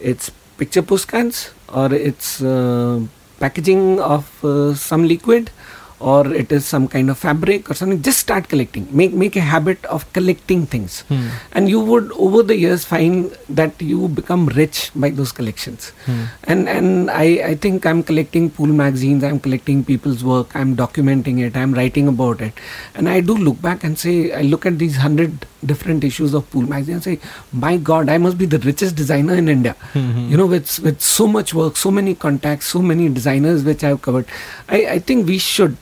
it's 0.00 0.30
picture 0.58 0.82
postcards 0.82 1.50
or 1.68 1.92
it's 1.92 2.40
uh, 2.42 3.00
packaging 3.40 3.98
of 4.00 4.28
uh, 4.44 4.74
some 4.74 5.08
liquid 5.08 5.50
or 5.98 6.32
it 6.34 6.52
is 6.52 6.66
some 6.66 6.86
kind 6.86 7.08
of 7.10 7.16
fabric 7.18 7.70
or 7.70 7.74
something 7.74 8.00
just 8.02 8.18
start 8.18 8.48
collecting 8.48 8.86
make 8.90 9.12
make 9.14 9.34
a 9.36 9.40
habit 9.40 9.84
of 9.86 10.02
collecting 10.12 10.66
things 10.66 11.00
Hmm. 11.08 11.28
and 11.52 11.68
you 11.70 11.80
would 11.80 12.10
over 12.26 12.42
the 12.42 12.56
years 12.56 12.84
find 12.84 13.36
that 13.48 13.80
you 13.80 14.08
become 14.08 14.46
rich 14.60 14.90
by 14.94 15.10
those 15.10 15.32
collections 15.32 15.92
Hmm. 16.06 16.24
and 16.44 16.68
and 16.68 17.10
I, 17.10 17.24
I 17.52 17.54
think 17.54 17.86
i'm 17.86 18.02
collecting 18.02 18.50
pool 18.50 18.66
magazines 18.66 19.24
i'm 19.24 19.40
collecting 19.40 19.84
people's 19.84 20.22
work 20.22 20.54
i'm 20.54 20.76
documenting 20.76 21.40
it 21.46 21.56
i'm 21.56 21.72
writing 21.72 22.08
about 22.08 22.40
it 22.42 22.52
and 22.94 23.08
i 23.08 23.20
do 23.20 23.34
look 23.36 23.62
back 23.62 23.82
and 23.84 23.98
say 23.98 24.32
i 24.32 24.42
look 24.42 24.66
at 24.66 24.78
these 24.78 24.96
100 24.98 25.46
different 25.64 26.04
issues 26.04 26.34
of 26.34 26.48
pool 26.50 26.62
magazine 26.74 26.94
and 26.96 27.04
say 27.04 27.18
my 27.52 27.76
god 27.78 28.08
i 28.08 28.18
must 28.18 28.36
be 28.36 28.44
the 28.44 28.58
richest 28.68 28.94
designer 28.96 29.34
in 29.34 29.48
india 29.48 29.74
Mhm. 29.94 30.28
you 30.30 30.36
know 30.36 30.46
with 30.54 30.78
with 30.90 31.00
so 31.00 31.26
much 31.26 31.54
work 31.62 31.76
so 31.86 31.90
many 31.90 32.14
contacts 32.14 32.66
so 32.76 32.82
many 32.92 33.08
designers 33.08 33.64
which 33.64 33.82
i've 33.82 34.02
covered 34.02 34.26
i 34.68 34.84
i 34.96 34.98
think 35.10 35.26
we 35.34 35.38
should 35.38 35.76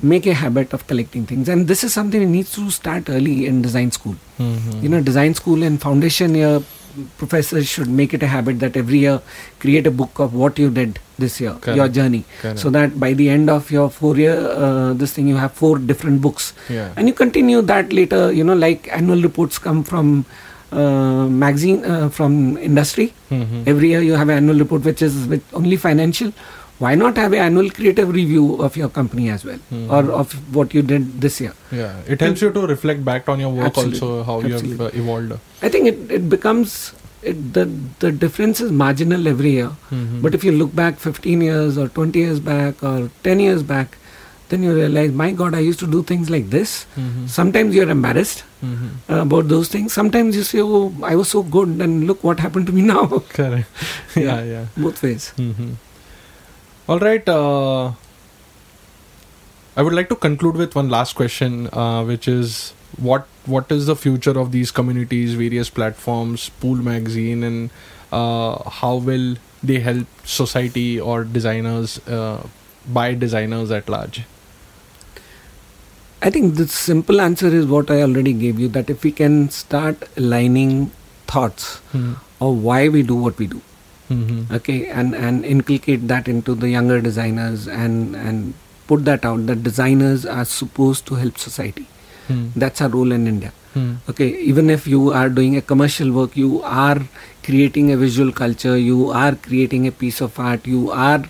make 0.00 0.26
a 0.26 0.34
habit 0.34 0.72
of 0.72 0.86
collecting 0.86 1.26
things 1.26 1.48
and 1.48 1.68
this 1.68 1.84
is 1.84 1.92
something 1.92 2.20
we 2.20 2.26
need 2.26 2.46
to 2.46 2.70
start 2.70 3.08
early 3.08 3.46
in 3.46 3.60
design 3.62 3.90
school 3.90 4.16
Mhm. 4.38 4.82
you 4.82 4.88
know 4.88 5.00
design 5.00 5.34
school 5.34 5.62
and 5.62 5.80
foundation 5.80 6.34
year 6.34 6.62
professors 7.18 7.68
should 7.68 7.88
make 7.88 8.12
it 8.14 8.22
a 8.22 8.26
habit 8.26 8.58
that 8.60 8.76
every 8.76 8.98
year 8.98 9.20
create 9.60 9.86
a 9.86 9.90
book 9.90 10.18
of 10.18 10.34
what 10.34 10.58
you 10.58 10.70
did 10.70 10.98
this 11.18 11.40
year 11.40 11.52
Correct. 11.60 11.76
your 11.76 11.88
journey 11.88 12.24
Correct. 12.40 12.58
so 12.58 12.70
that 12.70 12.98
by 13.04 13.12
the 13.20 13.28
end 13.28 13.48
of 13.50 13.70
your 13.70 13.88
four 13.90 14.16
year 14.16 14.36
uh, 14.36 14.92
this 14.94 15.12
thing 15.12 15.28
you 15.28 15.36
have 15.36 15.52
four 15.52 15.78
different 15.78 16.20
books 16.20 16.52
Yeah. 16.68 16.88
and 16.96 17.08
you 17.08 17.14
continue 17.14 17.62
that 17.62 17.92
later 17.92 18.22
you 18.32 18.44
know 18.44 18.54
like 18.54 18.88
annual 18.92 19.22
reports 19.28 19.58
come 19.58 19.82
from 19.84 20.24
uh, 20.72 21.26
magazine 21.28 21.84
uh, 21.84 22.08
from 22.08 22.56
industry 22.58 23.12
Mhm. 23.30 23.62
every 23.66 23.88
year 23.94 24.02
you 24.02 24.14
have 24.22 24.28
an 24.28 24.36
annual 24.42 24.58
report 24.64 24.84
which 24.90 25.02
is 25.02 25.16
with 25.34 25.42
only 25.62 25.76
financial 25.76 26.32
why 26.82 26.92
not 27.02 27.18
have 27.22 27.34
an 27.38 27.42
annual 27.46 27.68
creative 27.78 28.08
review 28.18 28.44
of 28.66 28.76
your 28.80 28.88
company 28.98 29.26
as 29.36 29.44
well 29.48 29.60
Mhm. 29.74 29.84
or 29.96 30.02
of 30.20 30.32
what 30.58 30.74
you 30.78 30.82
did 30.94 31.04
this 31.26 31.36
year 31.44 31.52
Yeah, 31.82 32.14
it 32.16 32.24
helps 32.26 32.42
you 32.46 32.50
to 32.58 32.66
reflect 32.72 33.04
back 33.10 33.28
on 33.34 33.44
your 33.44 33.52
work 33.60 33.68
Absolutely. 33.70 34.00
also, 34.00 34.24
how 34.30 34.36
you 34.48 34.54
have 34.58 34.80
uh, 34.88 34.90
evolved. 35.04 35.34
i 35.68 35.68
think 35.76 35.90
it, 35.92 35.98
it 36.18 36.28
becomes 36.36 36.76
it, 37.30 37.42
the 37.56 37.64
the 38.04 38.10
difference 38.26 38.60
is 38.66 38.70
marginal 38.84 39.28
every 39.32 39.52
year 39.58 39.70
Mhm. 39.96 40.16
but 40.26 40.38
if 40.38 40.46
you 40.48 40.54
look 40.62 40.72
back 40.84 40.98
15 41.08 41.44
years 41.48 41.76
or 41.84 41.88
20 41.98 42.24
years 42.24 42.40
back 42.52 42.82
or 42.92 42.96
10 43.28 43.44
years 43.46 43.62
back 43.74 43.98
then 44.54 44.64
you 44.68 44.72
realize 44.78 45.12
my 45.20 45.28
god 45.42 45.54
i 45.58 45.60
used 45.66 45.82
to 45.82 45.86
do 45.92 46.00
things 46.08 46.32
like 46.36 46.48
this 46.56 46.72
Mhm. 47.02 47.20
sometimes 47.36 47.76
you're 47.78 47.92
embarrassed 47.94 48.42
Mhm. 48.70 48.88
uh, 49.12 49.20
about 49.26 49.46
those 49.54 49.70
things 49.76 49.94
sometimes 50.00 50.40
you 50.40 50.42
say 50.50 50.64
oh 50.80 50.82
i 51.12 51.14
was 51.22 51.30
so 51.36 51.42
good 51.56 51.80
and 51.86 52.04
look 52.10 52.26
what 52.30 52.42
happened 52.46 52.66
to 52.72 52.76
me 52.80 52.84
now 52.96 53.04
Correct. 53.38 53.86
yeah, 54.26 54.42
yeah. 54.56 54.66
both 54.88 55.00
ways 55.08 55.30
hmm 55.38 55.70
All 56.88 56.98
right. 56.98 57.26
Uh, 57.28 57.92
I 59.76 59.82
would 59.82 59.94
like 59.94 60.08
to 60.10 60.16
conclude 60.16 60.56
with 60.56 60.74
one 60.74 60.88
last 60.88 61.14
question, 61.14 61.68
uh, 61.72 62.04
which 62.04 62.28
is 62.28 62.74
what 62.98 63.26
what 63.46 63.70
is 63.72 63.86
the 63.86 63.96
future 63.96 64.38
of 64.38 64.52
these 64.52 64.70
communities, 64.70 65.34
various 65.34 65.70
platforms, 65.70 66.48
Pool 66.60 66.76
Magazine, 66.76 67.42
and 67.42 67.70
uh, 68.12 68.68
how 68.68 68.96
will 68.96 69.36
they 69.62 69.80
help 69.80 70.06
society 70.24 71.00
or 71.00 71.24
designers 71.24 71.98
uh, 72.06 72.46
by 72.92 73.14
designers 73.14 73.70
at 73.70 73.88
large? 73.88 74.22
I 76.20 76.30
think 76.30 76.54
the 76.56 76.68
simple 76.68 77.20
answer 77.20 77.48
is 77.48 77.66
what 77.66 77.90
I 77.90 78.02
already 78.02 78.32
gave 78.32 78.60
you 78.60 78.68
that 78.68 78.90
if 78.90 79.02
we 79.02 79.10
can 79.10 79.50
start 79.50 80.04
aligning 80.16 80.92
thoughts 81.26 81.78
Hmm. 81.92 82.12
of 82.40 82.62
why 82.62 82.88
we 82.88 83.02
do 83.02 83.14
what 83.16 83.38
we 83.38 83.46
do, 83.46 83.60
Mhm. 84.12 84.38
okay, 84.58 84.76
and, 85.00 85.14
and 85.14 85.44
inculcate 85.54 86.06
that 86.12 86.28
into 86.34 86.54
the 86.54 86.68
younger 86.70 87.00
designers 87.00 87.66
and, 87.68 88.16
and 88.16 88.54
put 88.92 89.04
that 89.08 89.24
out 89.30 89.46
that 89.50 89.62
designers 89.62 90.26
are 90.36 90.44
supposed 90.44 91.06
to 91.10 91.14
help 91.24 91.38
society. 91.38 91.86
Hmm. 92.28 92.46
That's 92.54 92.80
our 92.86 92.88
role 92.88 93.12
in 93.18 93.26
India. 93.26 93.52
Hmm. 93.74 93.92
Okay, 94.10 94.28
even 94.52 94.70
if 94.70 94.86
you 94.86 95.12
are 95.20 95.28
doing 95.28 95.56
a 95.56 95.62
commercial 95.62 96.12
work, 96.12 96.36
you 96.36 96.62
are 96.62 96.98
creating 97.42 97.90
a 97.92 97.96
visual 97.96 98.32
culture, 98.32 98.76
you 98.76 99.08
are 99.10 99.34
creating 99.48 99.86
a 99.86 99.92
piece 100.02 100.20
of 100.20 100.38
art, 100.38 100.66
you 100.66 100.90
are 100.90 101.24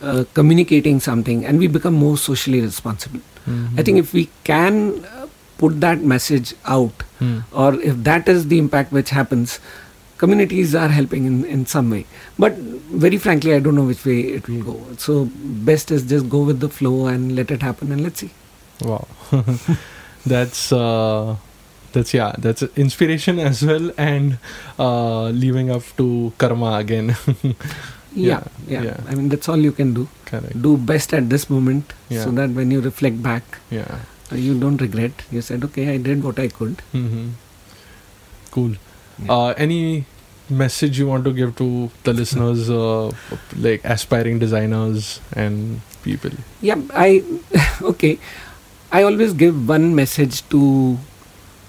uh, 0.00 0.24
communicating 0.34 1.00
something, 1.00 1.44
and 1.44 1.58
we 1.58 1.66
become 1.78 1.94
more 2.06 2.16
socially 2.16 2.60
responsible. 2.60 3.20
Mhm. 3.48 3.78
I 3.78 3.82
think 3.82 3.98
if 3.98 4.12
we 4.20 4.24
can 4.44 4.80
uh, 5.04 5.26
put 5.58 5.80
that 5.86 6.02
message 6.16 6.54
out, 6.78 7.04
Hmm. 7.22 7.34
or 7.64 7.68
if 7.90 7.98
that 8.06 8.28
is 8.36 8.46
the 8.52 8.58
impact 8.60 8.92
which 9.00 9.10
happens, 9.16 9.58
communities 10.22 10.74
are 10.80 10.88
helping 10.96 11.24
in, 11.30 11.36
in 11.56 11.66
some 11.74 11.90
way. 11.94 12.00
But 12.44 12.56
very 13.04 13.18
frankly, 13.28 13.54
I 13.54 13.60
don't 13.66 13.74
know 13.80 13.86
which 13.92 14.04
way 14.10 14.18
it 14.40 14.48
will 14.48 14.62
go. 14.72 14.76
So, 15.06 15.16
best 15.70 15.90
is 15.98 16.04
just 16.14 16.28
go 16.34 16.42
with 16.50 16.60
the 16.66 16.68
flow 16.80 16.98
and 17.14 17.34
let 17.40 17.50
it 17.58 17.62
happen 17.70 17.92
and 17.96 18.02
let's 18.08 18.20
see. 18.26 18.30
Wow, 18.90 19.06
that's 20.34 20.62
uh, 20.72 21.36
that's 21.92 22.14
yeah, 22.18 22.32
that's 22.38 22.62
inspiration 22.86 23.38
as 23.48 23.62
well, 23.72 23.90
and 23.96 24.38
uh, 24.78 25.24
leaving 25.44 25.70
up 25.78 25.82
to 26.02 26.32
karma 26.38 26.74
again. 26.84 27.14
Yeah, 28.14 28.40
Yeah, 28.68 28.72
yeah. 28.72 28.82
yeah. 28.86 28.96
I 29.10 29.14
mean, 29.18 29.28
that's 29.32 29.48
all 29.48 29.56
you 29.66 29.72
can 29.76 29.92
do. 29.98 30.02
Correct. 30.30 30.56
Do 30.64 30.70
best 30.88 31.14
at 31.18 31.30
this 31.30 31.44
moment 31.52 31.94
Yeah. 32.14 32.24
so 32.24 32.30
that 32.38 32.50
when 32.58 32.70
you 32.74 32.80
reflect 32.86 33.22
back, 33.26 33.54
Yeah. 33.76 34.00
uh, 34.30 34.36
you 34.46 34.56
don't 34.64 34.82
regret. 34.84 35.22
You 35.36 35.40
said, 35.46 35.64
okay, 35.68 35.86
I 35.92 35.94
did 36.08 36.22
what 36.26 36.38
I 36.42 36.48
could. 36.58 36.82
hmm 36.96 37.22
Cool. 38.50 38.74
Yeah. 39.24 39.32
Uh, 39.32 39.54
any 39.56 40.04
message 40.50 40.98
you 40.98 41.06
want 41.06 41.24
to 41.24 41.32
give 41.32 41.56
to 41.56 41.90
the 42.04 42.12
listeners, 42.12 42.68
uh, 42.70 43.10
like 43.56 43.80
aspiring 43.84 44.38
designers 44.38 45.20
and 45.34 45.80
people? 46.02 46.30
Yeah, 46.60 46.80
I, 46.94 47.22
okay. 47.82 48.18
I 48.90 49.02
always 49.04 49.32
give 49.32 49.68
one 49.68 49.94
message 49.94 50.46
to 50.50 50.98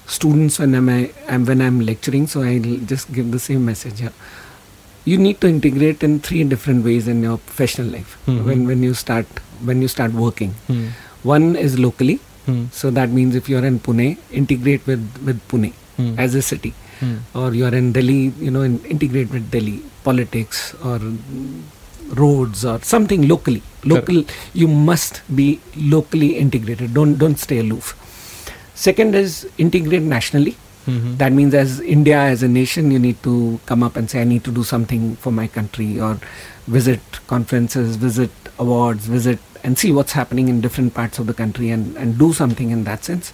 students 0.06 0.60
when 0.60 0.76
I'm, 0.76 0.90
I, 0.90 1.12
am 1.28 1.46
when 1.46 1.62
I'm 1.62 1.80
lecturing, 1.82 2.28
so 2.28 2.42
I'll 2.44 2.60
just 2.86 3.12
give 3.14 3.32
the 3.32 3.40
same 3.40 3.66
message 3.66 4.00
here. 4.00 4.12
You 5.06 5.18
need 5.18 5.40
to 5.42 5.48
integrate 5.48 6.04
in 6.04 6.20
three 6.20 6.44
different 6.44 6.84
ways 6.86 7.08
in 7.08 7.22
your 7.24 7.38
professional 7.38 7.88
life 7.88 8.18
Mhm. 8.28 8.46
when, 8.46 8.68
when 8.68 8.84
you 8.84 8.94
start 8.94 9.26
when 9.64 9.82
you 9.82 9.88
start 9.88 10.12
working. 10.14 10.52
Hmm. 10.68 10.88
One 11.24 11.56
is 11.56 11.78
locally, 11.80 12.20
Hmm. 12.46 12.66
so 12.72 12.90
that 12.92 13.10
means 13.10 13.36
if 13.36 13.48
you're 13.48 13.66
in 13.66 13.80
Pune, 13.80 14.18
integrate 14.32 14.86
with, 14.86 15.04
with 15.26 15.40
Pune 15.48 15.74
Hmm. 15.98 16.16
as 16.18 16.36
a 16.36 16.42
city. 16.42 16.74
Hmm. 17.04 17.16
or 17.42 17.54
you're 17.60 17.76
in 17.82 17.92
Delhi, 17.98 18.22
you 18.48 18.52
know, 18.56 18.62
in, 18.70 18.80
integrate 18.96 19.32
with 19.36 19.52
Delhi 19.56 19.78
politics 20.08 20.60
or 20.90 21.00
roads 22.22 22.64
or 22.72 22.80
something 22.82 23.28
locally. 23.28 23.62
Local, 23.94 24.24
you 24.54 24.68
must 24.90 25.22
be 25.36 25.60
locally 25.94 26.30
integrated. 26.44 26.94
Don't 26.94 27.16
don't 27.24 27.40
stay 27.46 27.60
aloof. 27.64 27.90
Second 28.76 29.16
is 29.24 29.34
integrate 29.58 30.04
nationally. 30.04 30.56
Mhm. 30.92 31.18
That 31.20 31.32
means, 31.40 31.54
as 31.64 31.80
India, 31.96 32.20
as 32.36 32.44
a 32.44 32.48
nation, 32.54 32.92
you 32.92 33.00
need 33.00 33.20
to 33.24 33.34
come 33.66 33.84
up 33.88 33.96
and 34.00 34.10
say, 34.14 34.22
I 34.22 34.26
need 34.26 34.44
to 34.48 34.52
do 34.52 34.64
something 34.72 35.04
for 35.26 35.32
my 35.32 35.48
country, 35.58 35.90
or 36.08 36.14
visit 36.78 37.20
conferences, 37.28 37.96
visit 37.96 38.32
awards, 38.60 39.06
visit 39.06 39.40
and 39.64 39.78
see 39.80 39.92
what's 39.94 40.12
happening 40.14 40.50
in 40.50 40.60
different 40.62 40.94
parts 40.94 41.20
of 41.20 41.28
the 41.28 41.34
country 41.34 41.70
and, 41.70 41.96
and 41.98 42.18
do 42.18 42.34
something 42.34 42.70
in 42.72 42.84
that 42.84 43.04
sense. 43.06 43.32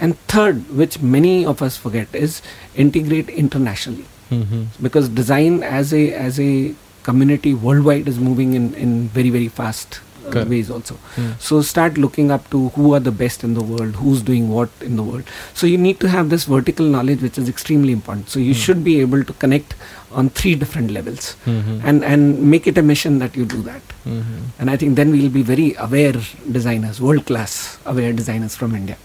And 0.00 0.18
third, 0.28 0.62
which 0.74 1.00
many 1.02 1.44
of 1.44 1.60
us 1.62 1.76
forget, 1.76 2.08
is 2.14 2.40
integrate 2.74 3.28
internationally 3.28 4.06
Mhm. 4.30 4.66
because 4.82 5.08
design 5.08 5.62
as 5.62 5.92
a 5.94 6.12
as 6.12 6.38
a 6.40 6.74
community 7.04 7.54
worldwide 7.54 8.08
is 8.12 8.18
moving 8.28 8.54
in 8.60 8.64
in 8.74 8.94
very 9.18 9.30
very 9.34 9.46
fast 9.58 9.98
uh, 10.30 10.44
ways 10.52 10.70
also 10.76 10.96
Mm. 11.16 11.28
so 11.48 11.58
start 11.68 12.00
looking 12.04 12.32
up 12.36 12.48
to 12.54 12.62
who 12.78 12.88
are 12.98 13.00
the 13.08 13.12
best 13.20 13.44
in 13.48 13.54
the 13.58 13.62
world 13.68 13.94
who's 14.00 14.22
doing 14.30 14.48
what 14.54 14.68
in 14.88 14.96
the 15.00 15.04
world 15.10 15.30
so 15.60 15.68
you 15.72 15.78
need 15.84 16.00
to 16.06 16.08
have 16.16 16.32
this 16.34 16.46
vertical 16.54 16.88
knowledge 16.96 17.22
which 17.26 17.38
is 17.42 17.48
extremely 17.52 17.92
important 17.98 18.28
so 18.36 18.40
you 18.48 18.56
Mm. 18.56 18.62
should 18.64 18.82
be 18.88 18.96
able 19.04 19.22
to 19.30 19.36
connect 19.44 19.76
on 20.12 20.28
three 20.30 20.54
different 20.54 20.90
levels 20.96 21.34
Mhm. 21.46 21.80
and 21.84 22.04
and 22.04 22.42
make 22.52 22.66
it 22.72 22.78
a 22.78 22.82
mission 22.92 23.18
that 23.22 23.36
you 23.40 23.44
do 23.56 23.60
that 23.70 23.82
Mhm. 24.04 24.38
and 24.60 24.70
i 24.70 24.76
think 24.82 24.94
then 25.00 25.10
we'll 25.16 25.32
be 25.40 25.42
very 25.54 25.68
aware 25.86 26.14
designers 26.58 27.00
world 27.06 27.24
class 27.30 27.56
aware 27.94 28.12
designers 28.22 28.56
from 28.62 28.74
india 28.82 28.98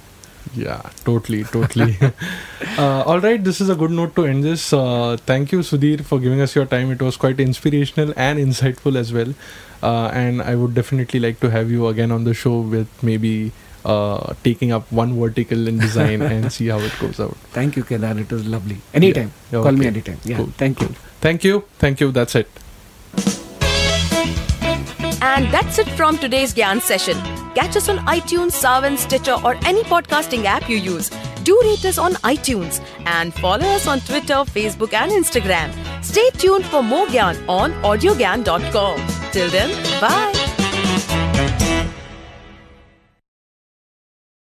Yeah, 0.59 0.79
totally, 1.07 1.37
totally. 1.51 1.93
uh, 2.77 3.01
all 3.09 3.19
right, 3.25 3.41
this 3.43 3.59
is 3.65 3.69
a 3.69 3.75
good 3.81 3.91
note 3.99 4.15
to 4.17 4.25
end 4.31 4.43
this. 4.47 4.63
Uh, 4.77 5.15
thank 5.29 5.51
you, 5.55 5.59
Sudhir, 5.67 6.01
for 6.09 6.17
giving 6.23 6.41
us 6.45 6.55
your 6.57 6.65
time. 6.73 6.91
It 6.95 7.01
was 7.07 7.15
quite 7.23 7.39
inspirational 7.43 8.11
and 8.25 8.41
insightful 8.45 8.97
as 9.03 9.13
well. 9.17 9.31
Uh, 9.81 10.07
and 10.23 10.41
I 10.41 10.55
would 10.63 10.73
definitely 10.79 11.21
like 11.27 11.39
to 11.45 11.51
have 11.55 11.71
you 11.75 11.87
again 11.91 12.11
on 12.17 12.25
the 12.29 12.33
show 12.41 12.55
with 12.75 12.89
maybe 13.11 13.33
uh, 13.85 14.33
taking 14.43 14.71
up 14.71 14.91
one 14.91 15.19
vertical 15.19 15.67
in 15.67 15.77
design 15.79 16.21
and 16.31 16.51
see 16.51 16.67
how 16.67 16.79
it 16.79 16.93
goes 16.99 17.19
out. 17.19 17.35
thank 17.59 17.75
you 17.75 17.83
kedar 17.83 18.17
it 18.17 18.31
was 18.31 18.45
lovely 18.47 18.77
anytime 18.93 19.31
Yeah, 19.51 19.61
call 19.63 19.71
me 19.83 19.87
anytime 19.87 20.19
yeah 20.23 20.37
Cool, 20.37 20.51
thank 20.57 20.81
you 20.81 20.89
Thank 21.23 21.43
you. 21.43 21.63
Thank 21.77 21.99
you. 22.01 22.11
That's 22.11 22.33
it. 22.33 22.47
And 25.21 25.51
that's 25.53 25.77
it 25.77 25.87
from 25.89 26.17
today's 26.17 26.53
Gyan 26.59 26.81
session. 26.81 27.15
Catch 27.53 27.75
us 27.75 27.89
on 27.89 27.99
iTunes, 28.07 28.57
Saavn, 28.61 28.97
Stitcher, 28.97 29.37
or 29.45 29.53
any 29.65 29.83
podcasting 29.83 30.45
app 30.45 30.67
you 30.67 30.77
use. 30.77 31.11
Do 31.43 31.59
rate 31.63 31.85
us 31.85 31.99
on 31.99 32.13
iTunes 32.33 32.81
and 33.05 33.31
follow 33.35 33.67
us 33.77 33.85
on 33.85 33.99
Twitter, 33.99 34.41
Facebook, 34.57 34.93
and 34.93 35.11
Instagram. 35.11 35.71
Stay 36.03 36.27
tuned 36.39 36.65
for 36.65 36.81
more 36.81 37.05
Gyan 37.05 37.37
on 37.47 37.71
audiogyan.com. 37.83 39.07
Till 39.31 39.49
then, 39.51 39.69
bye. 40.01 40.40